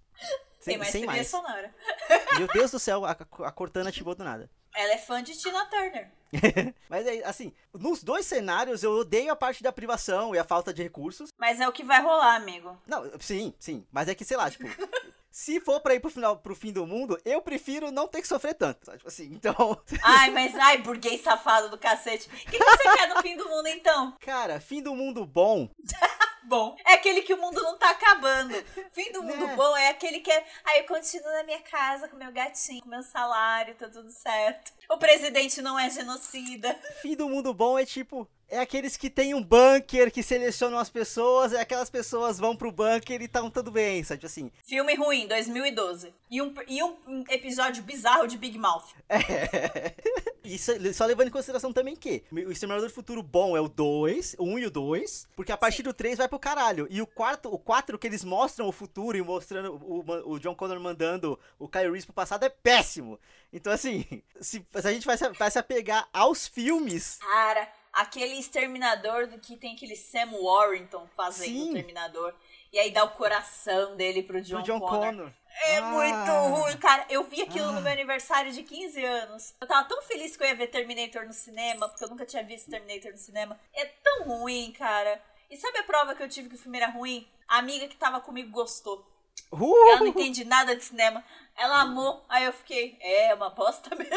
Sem, 0.60 0.72
tem 0.72 0.78
mais 0.78 0.90
sem 0.90 1.00
trilha 1.02 1.16
mais. 1.16 1.28
sonora. 1.28 1.74
Meu 2.38 2.48
Deus 2.48 2.70
do 2.70 2.78
céu, 2.78 3.04
a, 3.04 3.12
a 3.12 3.52
Cortana 3.52 3.88
ativou 3.88 4.14
do 4.14 4.24
nada. 4.24 4.50
Ela 4.74 4.92
é 4.92 4.98
fã 4.98 5.22
de 5.22 5.36
Tina 5.36 5.64
Turner. 5.66 6.10
Mas 6.88 7.06
é, 7.06 7.24
assim, 7.24 7.52
nos 7.72 8.02
dois 8.02 8.24
cenários 8.24 8.82
eu 8.82 8.92
odeio 8.92 9.32
a 9.32 9.36
parte 9.36 9.62
da 9.62 9.72
privação 9.72 10.34
e 10.34 10.38
a 10.38 10.44
falta 10.44 10.72
de 10.72 10.82
recursos. 10.82 11.30
Mas 11.38 11.60
é 11.60 11.68
o 11.68 11.72
que 11.72 11.82
vai 11.82 12.00
rolar, 12.00 12.36
amigo. 12.36 12.80
Não, 12.86 13.10
sim, 13.20 13.54
sim. 13.58 13.86
Mas 13.90 14.08
é 14.08 14.14
que, 14.14 14.24
sei 14.24 14.36
lá, 14.36 14.50
tipo. 14.50 14.64
Se 15.30 15.60
for 15.60 15.80
pra 15.80 15.94
ir 15.94 16.00
pro 16.00 16.10
final, 16.10 16.36
pro 16.38 16.56
fim 16.56 16.72
do 16.72 16.86
mundo, 16.86 17.18
eu 17.24 17.40
prefiro 17.40 17.92
não 17.92 18.08
ter 18.08 18.20
que 18.20 18.26
sofrer 18.28 18.54
tanto. 18.54 18.84
sabe? 18.84 18.98
Tipo 18.98 19.08
assim, 19.08 19.30
então. 19.32 19.80
Ai, 20.02 20.30
mas 20.30 20.54
ai, 20.56 20.78
burguês 20.78 21.20
safado 21.22 21.68
do 21.70 21.78
cacete. 21.78 22.28
O 22.28 22.30
que, 22.32 22.58
que 22.58 22.64
você 22.64 22.82
quer 22.96 23.08
no 23.14 23.22
fim 23.22 23.36
do 23.36 23.48
mundo, 23.48 23.68
então? 23.68 24.16
Cara, 24.20 24.60
fim 24.60 24.82
do 24.82 24.94
mundo 24.94 25.24
bom. 25.24 25.68
Bom, 26.42 26.74
é 26.84 26.94
aquele 26.94 27.22
que 27.22 27.34
o 27.34 27.40
mundo 27.40 27.62
não 27.62 27.78
tá 27.78 27.90
acabando. 27.90 28.54
Fim 28.92 29.12
do 29.12 29.22
mundo 29.22 29.46
Né? 29.46 29.54
bom 29.54 29.76
é 29.76 29.90
aquele 29.90 30.18
que 30.20 30.32
é. 30.32 30.44
Ai, 30.64 30.80
eu 30.80 30.84
continuo 30.84 31.30
na 31.30 31.44
minha 31.44 31.60
casa 31.60 32.08
com 32.08 32.16
meu 32.16 32.32
gatinho, 32.32 32.82
com 32.82 32.88
meu 32.88 33.02
salário, 33.04 33.74
tá 33.76 33.88
tudo 33.88 34.10
certo. 34.10 34.72
O 34.90 34.96
presidente 34.96 35.62
não 35.62 35.78
é 35.78 35.88
genocida. 35.90 36.74
Fim 37.02 37.14
do 37.14 37.28
mundo 37.28 37.54
bom 37.54 37.78
é 37.78 37.84
tipo. 37.86 38.28
É 38.50 38.58
aqueles 38.58 38.96
que 38.96 39.08
tem 39.08 39.32
um 39.32 39.42
bunker 39.42 40.10
que 40.10 40.22
selecionam 40.22 40.78
as 40.78 40.90
pessoas, 40.90 41.52
e 41.52 41.56
aquelas 41.56 41.88
pessoas 41.88 42.38
vão 42.38 42.56
pro 42.56 42.72
bunker 42.72 43.22
e 43.22 43.28
tão 43.28 43.48
tudo 43.48 43.70
bem, 43.70 44.02
sabe? 44.02 44.18
Tipo 44.18 44.26
assim. 44.26 44.50
Filme 44.64 44.94
ruim, 44.94 45.26
2012. 45.28 46.12
E 46.28 46.42
um, 46.42 46.52
e 46.66 46.82
um 46.82 47.24
episódio 47.28 47.82
bizarro 47.82 48.26
de 48.26 48.36
Big 48.36 48.58
Mouth. 48.58 48.88
É. 49.08 49.94
Isso, 50.42 50.72
só 50.94 51.04
levando 51.04 51.28
em 51.28 51.32
consideração 51.32 51.72
também 51.72 51.94
que 51.94 52.24
o 52.32 52.50
Exterminador 52.50 52.88
do 52.88 52.94
Futuro 52.94 53.22
bom 53.22 53.56
é 53.56 53.60
o 53.60 53.68
2, 53.68 54.36
o 54.38 54.44
1 54.44 54.58
e 54.58 54.66
o 54.66 54.70
2, 54.70 55.28
porque 55.36 55.52
a 55.52 55.56
partir 55.56 55.78
Sim. 55.78 55.82
do 55.84 55.92
3 55.92 56.18
vai 56.18 56.28
pro 56.28 56.38
caralho. 56.38 56.88
E 56.90 57.00
o 57.00 57.06
quarto, 57.06 57.52
o 57.52 57.58
4 57.58 57.98
que 57.98 58.06
eles 58.06 58.24
mostram 58.24 58.66
o 58.66 58.72
futuro 58.72 59.16
e 59.16 59.22
mostrando 59.22 59.74
o, 59.74 60.32
o 60.32 60.38
John 60.40 60.54
Connor 60.54 60.80
mandando 60.80 61.38
o 61.58 61.68
Kyle 61.68 61.90
Reese 61.90 62.06
pro 62.06 62.14
passado 62.14 62.44
é 62.44 62.48
péssimo. 62.48 63.18
Então, 63.52 63.72
assim, 63.72 64.04
se, 64.40 64.64
se 64.70 64.88
a 64.88 64.92
gente 64.92 65.06
vai 65.06 65.16
se, 65.16 65.28
vai 65.30 65.50
se 65.50 65.58
apegar 65.58 66.08
aos 66.12 66.48
filmes. 66.48 67.18
Cara, 67.18 67.68
aquele 67.92 68.34
exterminador 68.38 69.26
do 69.26 69.38
que 69.38 69.56
tem 69.56 69.74
aquele 69.74 69.96
Sam 69.96 70.30
Warrington 70.40 71.06
fazendo 71.16 71.46
Sim. 71.48 71.70
o 71.70 71.74
Terminador. 71.74 72.34
E 72.72 72.78
aí 72.78 72.90
dá 72.92 73.02
o 73.04 73.10
coração 73.10 73.96
dele 73.96 74.22
pro 74.22 74.40
John, 74.40 74.56
Pro 74.56 74.64
John 74.64 74.80
Connor. 74.80 75.00
Connor. 75.06 75.32
É 75.64 75.76
Ah. 75.78 75.82
muito 75.82 76.60
ruim, 76.62 76.76
cara. 76.76 77.04
Eu 77.10 77.24
vi 77.24 77.42
aquilo 77.42 77.70
Ah. 77.70 77.72
no 77.72 77.80
meu 77.80 77.92
aniversário 77.92 78.52
de 78.52 78.62
15 78.62 79.04
anos. 79.04 79.54
Eu 79.60 79.66
tava 79.66 79.88
tão 79.88 80.00
feliz 80.02 80.36
que 80.36 80.42
eu 80.44 80.46
ia 80.48 80.54
ver 80.54 80.68
Terminator 80.68 81.26
no 81.26 81.32
cinema, 81.32 81.88
porque 81.88 82.04
eu 82.04 82.08
nunca 82.08 82.24
tinha 82.24 82.44
visto 82.44 82.70
Terminator 82.70 83.10
no 83.10 83.18
cinema. 83.18 83.58
É 83.74 83.84
tão 83.84 84.22
ruim, 84.24 84.70
cara. 84.72 85.20
E 85.50 85.56
sabe 85.56 85.78
a 85.78 85.82
prova 85.82 86.14
que 86.14 86.22
eu 86.22 86.28
tive 86.28 86.48
que 86.48 86.54
o 86.54 86.58
filme 86.58 86.78
era 86.78 86.86
ruim? 86.90 87.28
A 87.48 87.58
amiga 87.58 87.88
que 87.88 87.96
tava 87.96 88.20
comigo 88.20 88.52
gostou. 88.52 89.04
Ela 89.52 89.96
não 89.96 90.04
Uh! 90.04 90.06
entende 90.06 90.44
nada 90.44 90.76
de 90.76 90.84
cinema. 90.84 91.24
Ela 91.56 91.80
amou. 91.80 92.24
Aí 92.28 92.44
eu 92.44 92.52
fiquei, 92.52 92.96
é, 93.00 93.34
uma 93.34 93.50
bosta 93.50 93.90
mesmo. 93.96 94.14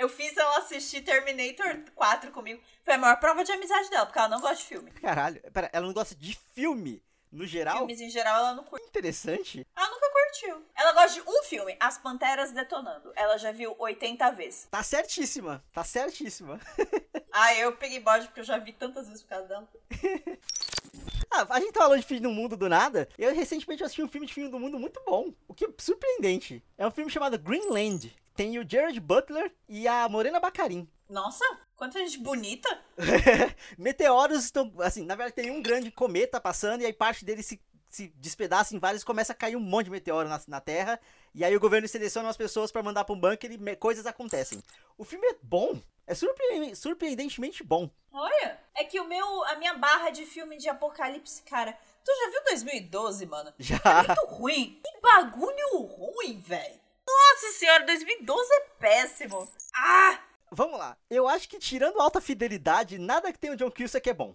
Eu 0.00 0.08
fiz 0.08 0.34
ela 0.34 0.56
assistir 0.56 1.02
Terminator 1.02 1.78
4 1.94 2.30
comigo. 2.30 2.58
Foi 2.82 2.94
a 2.94 2.98
maior 2.98 3.16
prova 3.16 3.44
de 3.44 3.52
amizade 3.52 3.90
dela, 3.90 4.06
porque 4.06 4.18
ela 4.18 4.28
não 4.28 4.40
gosta 4.40 4.56
de 4.56 4.64
filme. 4.64 4.90
Caralho, 4.92 5.38
pera, 5.52 5.68
ela 5.74 5.86
não 5.86 5.92
gosta 5.92 6.14
de 6.14 6.38
filme 6.54 7.02
no 7.30 7.46
geral? 7.46 7.76
Filmes 7.80 8.00
em 8.00 8.08
geral 8.08 8.38
ela 8.38 8.54
não 8.54 8.64
curte. 8.64 8.86
Interessante. 8.86 9.66
Ela 9.76 9.90
nunca 9.90 10.06
curtiu. 10.10 10.64
Ela 10.74 10.92
gosta 10.94 11.20
de 11.20 11.28
um 11.28 11.42
filme, 11.42 11.76
As 11.78 11.98
Panteras 11.98 12.50
Detonando. 12.50 13.12
Ela 13.14 13.36
já 13.36 13.52
viu 13.52 13.76
80 13.78 14.30
vezes. 14.30 14.68
Tá 14.70 14.82
certíssima, 14.82 15.62
tá 15.70 15.84
certíssima. 15.84 16.58
Ah, 17.32 17.54
eu 17.54 17.76
peguei 17.76 18.00
bode 18.00 18.26
porque 18.26 18.40
eu 18.40 18.44
já 18.44 18.58
vi 18.58 18.72
tantas 18.72 19.06
vezes 19.06 19.22
por 19.22 19.28
causa 19.28 19.46
dela. 19.46 19.68
Ah, 21.30 21.46
a 21.48 21.60
gente 21.60 21.72
tá 21.72 21.82
falando 21.82 22.00
de 22.00 22.06
fim 22.06 22.20
do 22.20 22.28
mundo 22.28 22.56
do 22.56 22.68
nada. 22.68 23.08
Eu 23.16 23.32
recentemente 23.32 23.84
assisti 23.84 24.02
um 24.02 24.08
filme 24.08 24.26
de 24.26 24.34
fim 24.34 24.50
do 24.50 24.58
mundo 24.58 24.80
muito 24.80 25.00
bom. 25.06 25.32
O 25.46 25.54
que 25.54 25.64
é 25.64 25.68
surpreendente. 25.78 26.60
É 26.76 26.84
um 26.84 26.90
filme 26.90 27.08
chamado 27.08 27.38
Greenland. 27.38 28.12
Tem 28.34 28.58
o 28.58 28.66
Jared 28.68 28.98
Butler 29.00 29.52
e 29.68 29.86
a 29.86 30.08
Morena 30.08 30.40
Bacarin. 30.40 30.88
Nossa, 31.08 31.44
quanta 31.76 31.98
gente 31.98 32.18
bonita. 32.18 32.68
Meteoros 33.76 34.44
estão. 34.44 34.72
Assim, 34.80 35.04
na 35.04 35.14
verdade 35.14 35.34
tem 35.34 35.50
um 35.50 35.62
grande 35.62 35.90
cometa 35.90 36.40
passando 36.40 36.82
e 36.82 36.86
aí 36.86 36.92
parte 36.92 37.24
dele 37.24 37.42
se, 37.42 37.60
se 37.88 38.08
despedaça 38.16 38.74
em 38.74 38.78
vários 38.78 39.02
e 39.02 39.06
começa 39.06 39.32
a 39.32 39.36
cair 39.36 39.56
um 39.56 39.60
monte 39.60 39.86
de 39.86 39.90
meteoro 39.90 40.28
na, 40.28 40.40
na 40.46 40.60
Terra. 40.60 41.00
E 41.34 41.44
aí 41.44 41.54
o 41.54 41.60
governo 41.60 41.88
seleciona 41.88 42.28
as 42.28 42.36
pessoas 42.36 42.70
pra 42.72 42.82
mandar 42.82 43.04
pra 43.04 43.14
um 43.14 43.20
bunker 43.20 43.50
e 43.50 43.76
coisas 43.76 44.06
acontecem. 44.06 44.62
O 44.96 45.04
filme 45.04 45.26
é 45.28 45.36
bom. 45.42 45.80
É 46.06 46.14
surpre- 46.14 46.74
surpreendentemente 46.74 47.62
bom. 47.62 47.88
Olha, 48.12 48.58
é 48.74 48.82
que 48.84 48.98
o 48.98 49.06
meu, 49.06 49.44
a 49.44 49.54
minha 49.56 49.74
barra 49.74 50.10
de 50.10 50.26
filme 50.26 50.56
de 50.56 50.68
apocalipse, 50.68 51.42
cara. 51.42 51.76
Tu 52.04 52.10
já 52.10 52.30
viu 52.30 52.44
2012, 52.46 53.26
mano? 53.26 53.52
Já. 53.58 53.78
Muito 54.06 54.26
ruim. 54.26 54.80
Que 54.82 55.00
bagulho 55.00 55.78
ruim, 55.82 56.40
velho. 56.40 56.80
Nossa 57.10 57.58
senhora, 57.58 57.84
2012 57.86 58.52
é 58.52 58.60
péssimo. 58.78 59.48
Ah! 59.74 60.18
Vamos 60.50 60.78
lá. 60.78 60.96
Eu 61.08 61.28
acho 61.28 61.48
que 61.48 61.58
tirando 61.58 62.00
alta 62.00 62.20
fidelidade, 62.20 62.98
nada 62.98 63.32
que 63.32 63.38
tem 63.38 63.50
o 63.50 63.56
John 63.56 63.70
Cusack 63.70 64.08
é 64.08 64.14
bom. 64.14 64.34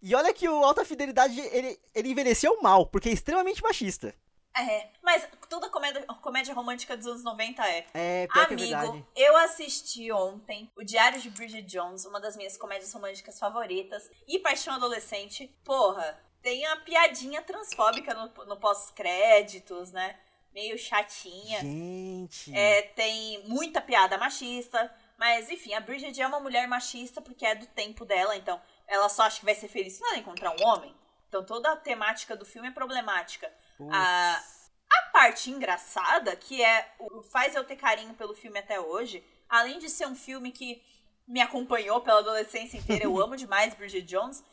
E 0.00 0.14
olha 0.14 0.34
que 0.34 0.48
o 0.48 0.64
alta 0.64 0.84
fidelidade 0.84 1.40
ele, 1.40 1.78
ele 1.94 2.08
envelheceu 2.10 2.60
mal, 2.60 2.86
porque 2.86 3.08
é 3.08 3.12
extremamente 3.12 3.62
machista. 3.62 4.14
É, 4.54 4.88
mas 5.02 5.26
toda 5.48 5.70
comédia, 5.70 6.02
comédia 6.20 6.52
romântica 6.52 6.96
dos 6.96 7.06
anos 7.06 7.24
90 7.24 7.66
é. 7.66 7.86
É, 7.94 8.26
pior 8.26 8.42
é 8.42 8.46
Amigo, 8.52 8.60
verdade. 8.60 9.06
eu 9.16 9.36
assisti 9.38 10.12
ontem 10.12 10.70
o 10.76 10.84
Diário 10.84 11.20
de 11.20 11.30
Bridget 11.30 11.62
Jones, 11.62 12.04
uma 12.04 12.20
das 12.20 12.36
minhas 12.36 12.56
comédias 12.56 12.92
românticas 12.92 13.38
favoritas, 13.38 14.10
e 14.26 14.38
Paixão 14.40 14.74
Adolescente. 14.74 15.48
Porra, 15.64 16.20
tem 16.42 16.66
a 16.66 16.76
piadinha 16.76 17.40
transfóbica 17.40 18.12
no, 18.12 18.44
no 18.44 18.56
pós-créditos, 18.58 19.92
né? 19.92 20.18
Meio 20.54 20.78
chatinha. 20.78 21.60
Gente. 21.60 22.54
É, 22.54 22.82
tem 22.82 23.42
muita 23.48 23.80
piada 23.80 24.18
machista. 24.18 24.92
Mas, 25.18 25.50
enfim, 25.50 25.72
a 25.74 25.80
Bridget 25.80 26.20
é 26.20 26.26
uma 26.26 26.40
mulher 26.40 26.66
machista 26.66 27.20
porque 27.20 27.46
é 27.46 27.54
do 27.54 27.66
tempo 27.66 28.04
dela, 28.04 28.36
então 28.36 28.60
ela 28.88 29.08
só 29.08 29.22
acha 29.22 29.38
que 29.38 29.44
vai 29.44 29.54
ser 29.54 29.68
feliz 29.68 29.92
se 29.92 30.04
ela 30.04 30.18
encontrar 30.18 30.50
um 30.50 30.66
homem. 30.66 30.92
Então 31.28 31.44
toda 31.44 31.72
a 31.72 31.76
temática 31.76 32.36
do 32.36 32.44
filme 32.44 32.68
é 32.68 32.72
problemática. 32.72 33.50
A, 33.90 34.42
a 34.90 35.02
parte 35.12 35.50
engraçada, 35.50 36.36
que 36.36 36.62
é 36.62 36.94
o 36.98 37.22
faz 37.22 37.54
eu 37.54 37.64
ter 37.64 37.76
carinho 37.76 38.14
pelo 38.14 38.34
filme 38.34 38.58
até 38.58 38.80
hoje, 38.80 39.24
além 39.48 39.78
de 39.78 39.88
ser 39.88 40.06
um 40.06 40.14
filme 40.14 40.52
que 40.52 40.82
me 41.26 41.40
acompanhou 41.40 42.00
pela 42.00 42.18
adolescência 42.18 42.76
inteira, 42.76 43.04
eu 43.04 43.16
amo 43.22 43.36
demais 43.36 43.74
Bridget 43.74 44.02
Jones, 44.02 44.44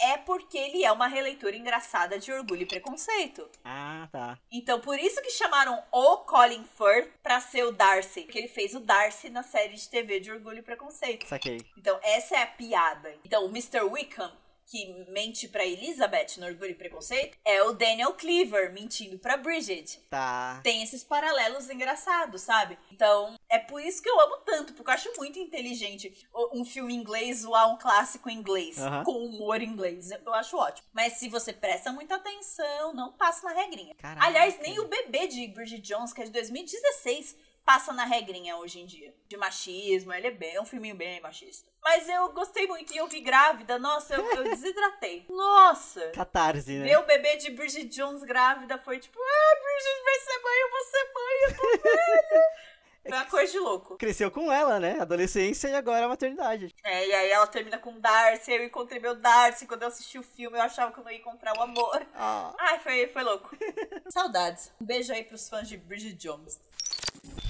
é 0.00 0.16
porque 0.18 0.58
ele 0.58 0.84
é 0.84 0.92
uma 0.92 1.06
releitura 1.06 1.56
engraçada 1.56 2.18
de 2.18 2.32
Orgulho 2.32 2.62
e 2.62 2.66
Preconceito. 2.66 3.48
Ah, 3.64 4.08
tá. 4.10 4.38
Então, 4.50 4.80
por 4.80 4.98
isso 4.98 5.20
que 5.22 5.30
chamaram 5.30 5.82
o 5.92 6.18
Colin 6.18 6.64
Firth 6.64 7.10
pra 7.22 7.40
ser 7.40 7.64
o 7.64 7.72
Darcy, 7.72 8.22
que 8.24 8.38
ele 8.38 8.48
fez 8.48 8.74
o 8.74 8.80
Darcy 8.80 9.30
na 9.30 9.42
série 9.42 9.74
de 9.74 9.88
TV 9.88 10.20
de 10.20 10.30
Orgulho 10.30 10.58
e 10.58 10.62
Preconceito. 10.62 11.26
Saquei. 11.26 11.60
Então, 11.76 11.98
essa 12.02 12.36
é 12.36 12.42
a 12.42 12.46
piada. 12.46 13.14
Então, 13.24 13.44
o 13.44 13.48
Mr. 13.48 13.82
Wickham, 13.82 14.32
que 14.66 15.06
mente 15.08 15.48
pra 15.48 15.64
Elizabeth 15.64 16.38
no 16.38 16.46
Orgulho 16.46 16.72
e 16.72 16.74
Preconceito, 16.74 17.38
é 17.44 17.62
o 17.62 17.72
Daniel 17.72 18.14
Cleaver 18.14 18.72
mentindo 18.72 19.18
pra 19.18 19.36
Bridget. 19.36 20.00
Tá. 20.10 20.60
Tem 20.62 20.82
esses 20.82 21.04
paralelos 21.04 21.70
engraçados, 21.70 22.42
sabe? 22.42 22.76
Então, 22.90 23.35
é 23.48 23.58
por 23.58 23.80
isso 23.80 24.02
que 24.02 24.08
eu 24.08 24.20
amo 24.20 24.38
tanto, 24.38 24.72
porque 24.74 24.90
eu 24.90 24.94
acho 24.94 25.12
muito 25.16 25.38
inteligente 25.38 26.26
um 26.52 26.64
filme 26.64 26.94
inglês 26.94 27.40
zoar 27.40 27.72
um 27.72 27.78
clássico 27.78 28.28
inglês, 28.28 28.76
com 29.04 29.24
humor 29.24 29.62
inglês. 29.62 30.10
Eu 30.10 30.34
acho 30.34 30.56
ótimo. 30.56 30.86
Mas 30.92 31.14
se 31.14 31.28
você 31.28 31.52
presta 31.52 31.92
muita 31.92 32.16
atenção, 32.16 32.92
não 32.94 33.12
passa 33.12 33.46
na 33.46 33.54
regrinha. 33.54 33.94
Caraca. 33.94 34.26
Aliás, 34.26 34.58
nem 34.60 34.78
o 34.80 34.88
bebê 34.88 35.26
de 35.26 35.46
Bridget 35.48 35.80
Jones, 35.82 36.12
que 36.12 36.22
é 36.22 36.24
de 36.24 36.32
2016, 36.32 37.36
passa 37.64 37.92
na 37.92 38.04
regrinha 38.04 38.56
hoje 38.56 38.80
em 38.80 38.86
dia. 38.86 39.12
De 39.28 39.36
machismo, 39.36 40.12
ele 40.12 40.28
é 40.28 40.30
bem, 40.30 40.54
é 40.54 40.60
um 40.60 40.64
filminho 40.64 40.94
bem 40.94 41.20
machista. 41.20 41.68
Mas 41.82 42.08
eu 42.08 42.32
gostei 42.32 42.66
muito 42.68 42.94
e 42.94 42.96
eu 42.96 43.08
vi 43.08 43.20
grávida, 43.20 43.78
nossa, 43.78 44.14
eu, 44.14 44.24
eu 44.36 44.44
desidratei. 44.50 45.26
Nossa! 45.28 46.10
Catarse, 46.10 46.72
né? 46.78 46.96
O 46.98 47.06
bebê 47.06 47.36
de 47.36 47.50
Bridget 47.50 47.88
Jones 47.88 48.22
grávida 48.22 48.78
foi 48.78 49.00
tipo, 49.00 49.18
ah, 49.20 49.60
Bridget 49.62 50.04
vai 50.04 50.14
ser 50.20 50.42
mãe, 50.42 50.60
eu 50.60 50.70
vou 50.70 50.84
ser 50.84 51.12
mãe, 51.14 51.36
eu 51.42 51.56
tô 51.56 51.88
velha. 51.88 52.46
Foi 53.08 53.18
uma 53.18 53.26
coisa 53.26 53.52
de 53.52 53.58
louco. 53.58 53.96
Cresceu 53.96 54.30
com 54.30 54.52
ela, 54.52 54.80
né? 54.80 54.98
Adolescência 55.00 55.68
e 55.68 55.74
agora 55.74 56.04
a 56.06 56.08
maternidade. 56.08 56.74
É, 56.84 57.06
e 57.06 57.12
aí 57.12 57.30
ela 57.30 57.46
termina 57.46 57.78
com 57.78 57.98
Darcy, 58.00 58.52
eu 58.52 58.64
encontrei 58.64 59.00
meu 59.00 59.14
Darcy. 59.14 59.66
Quando 59.66 59.82
eu 59.82 59.88
assisti 59.88 60.18
o 60.18 60.22
filme, 60.22 60.58
eu 60.58 60.62
achava 60.62 60.92
que 60.92 60.98
eu 60.98 61.04
não 61.04 61.10
ia 61.10 61.18
encontrar 61.18 61.56
o 61.56 61.62
amor. 61.62 62.06
Ah. 62.14 62.54
Ai, 62.58 62.80
foi, 62.80 63.06
foi 63.08 63.22
louco. 63.22 63.56
Saudades. 64.10 64.72
Um 64.80 64.86
beijo 64.86 65.12
aí 65.12 65.24
pros 65.24 65.48
fãs 65.48 65.68
de 65.68 65.76
Bridget 65.76 66.14
Jones. 66.14 66.60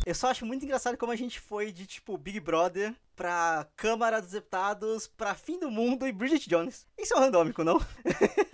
Eu 0.05 0.14
só 0.14 0.29
acho 0.29 0.47
muito 0.47 0.64
engraçado 0.64 0.97
como 0.97 1.12
a 1.12 1.16
gente 1.16 1.40
foi 1.40 1.73
de, 1.73 1.87
tipo, 1.87 2.16
Big 2.16 2.40
Brother 2.40 2.95
pra 3.14 3.66
Câmara 3.77 4.21
dos 4.21 4.31
Deputados, 4.31 5.07
pra 5.07 5.35
Fim 5.35 5.59
do 5.59 5.71
Mundo 5.71 6.07
e 6.07 6.12
Bridget 6.12 6.49
Jones. 6.49 6.87
Isso 6.97 7.14
é 7.14 7.16
um 7.16 7.21
randômico, 7.21 7.64
não? 7.64 7.79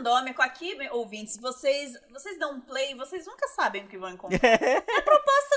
Randômico 0.00 0.40
aqui, 0.40 0.78
ouvintes, 0.92 1.36
vocês, 1.36 1.92
vocês 2.10 2.38
dão 2.38 2.54
um 2.54 2.60
play, 2.60 2.94
vocês 2.94 3.26
nunca 3.26 3.46
sabem 3.48 3.84
o 3.84 3.88
que 3.88 3.98
vão 3.98 4.08
encontrar. 4.08 4.38
É 4.42 4.78
a 4.78 5.02
proposta 5.02 5.49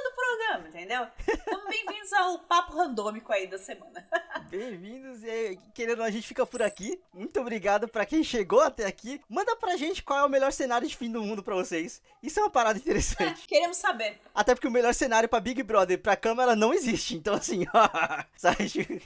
entendeu? 0.73 1.05
Então, 1.27 1.67
bem-vindos 1.69 2.11
ao 2.13 2.39
papo 2.39 2.75
randômico 2.75 3.31
aí 3.31 3.45
da 3.45 3.59
semana. 3.59 4.05
Bem-vindos 4.49 5.23
e 5.23 5.59
querendo 5.73 6.03
a 6.03 6.11
gente 6.11 6.27
fica 6.27 6.45
por 6.45 6.61
aqui. 6.61 7.01
Muito 7.11 7.39
obrigado 7.39 7.87
pra 7.87 8.05
quem 8.05 8.23
chegou 8.23 8.59
até 8.59 8.85
aqui. 8.85 9.19
Manda 9.27 9.55
pra 9.55 9.77
gente 9.77 10.03
qual 10.03 10.19
é 10.19 10.25
o 10.25 10.29
melhor 10.29 10.51
cenário 10.51 10.87
de 10.87 10.95
fim 10.95 11.11
do 11.11 11.23
mundo 11.23 11.41
pra 11.41 11.55
vocês. 11.55 12.01
Isso 12.21 12.39
é 12.39 12.43
uma 12.43 12.51
parada 12.51 12.77
interessante. 12.77 13.45
Queremos 13.49 13.77
saber. 13.77 14.19
Até 14.33 14.53
porque 14.53 14.67
o 14.67 14.71
melhor 14.71 14.93
cenário 14.93 15.27
pra 15.27 15.39
Big 15.39 15.63
Brother 15.63 15.99
pra 15.99 16.15
Câmara 16.15 16.55
não 16.55 16.73
existe. 16.73 17.15
Então 17.15 17.33
assim, 17.33 17.65
sabe? 18.37 19.01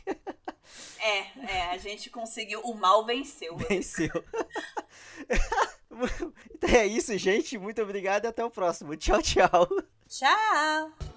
É, 1.00 1.20
é, 1.50 1.72
a 1.72 1.78
gente 1.78 2.10
conseguiu, 2.10 2.62
o 2.62 2.74
mal 2.74 3.06
venceu. 3.06 3.56
Venceu. 3.56 4.12
então 6.52 6.70
é 6.70 6.86
isso, 6.86 7.18
gente. 7.18 7.58
Muito 7.58 7.82
obrigado 7.82 8.26
e 8.26 8.28
até 8.28 8.44
o 8.44 8.52
próximo. 8.52 8.98
Tchau, 8.98 9.22
tchau. 9.22 9.68
Tchau! 10.10 11.17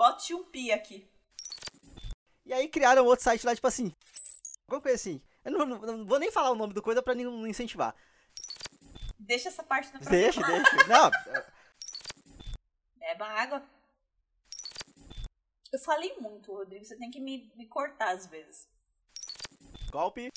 Bote 0.00 0.32
um 0.32 0.42
pi 0.44 0.72
aqui. 0.72 1.06
E 2.46 2.54
aí 2.54 2.68
criaram 2.68 3.04
outro 3.04 3.22
site 3.22 3.44
lá, 3.44 3.54
tipo 3.54 3.66
assim. 3.66 3.92
Alguma 4.70 4.82
coisa 4.82 4.94
assim. 4.94 5.20
Eu 5.44 5.50
não, 5.50 5.66
não- 5.66 5.80
não 5.80 6.06
vou 6.06 6.20
nem 6.20 6.30
falar 6.30 6.50
o 6.52 6.54
nome 6.54 6.72
do 6.72 6.80
coisa 6.80 7.02
pra 7.02 7.12
não 7.14 7.44
incentivar. 7.44 7.92
Deixa 9.18 9.48
essa 9.48 9.64
parte 9.64 9.90
programa. 9.90 10.16
Deixa, 10.16 10.40
deixa. 10.42 10.76
Não, 10.88 11.10
Beba 12.96 13.26
água. 13.26 13.62
Eu 15.72 15.78
falei 15.78 16.16
muito, 16.18 16.52
Rodrigo. 16.52 16.84
Você 16.84 16.96
tem 16.96 17.10
que 17.10 17.20
me, 17.20 17.50
me 17.56 17.66
cortar 17.66 18.10
às 18.14 18.26
vezes. 18.26 18.68
golpe. 19.90 20.30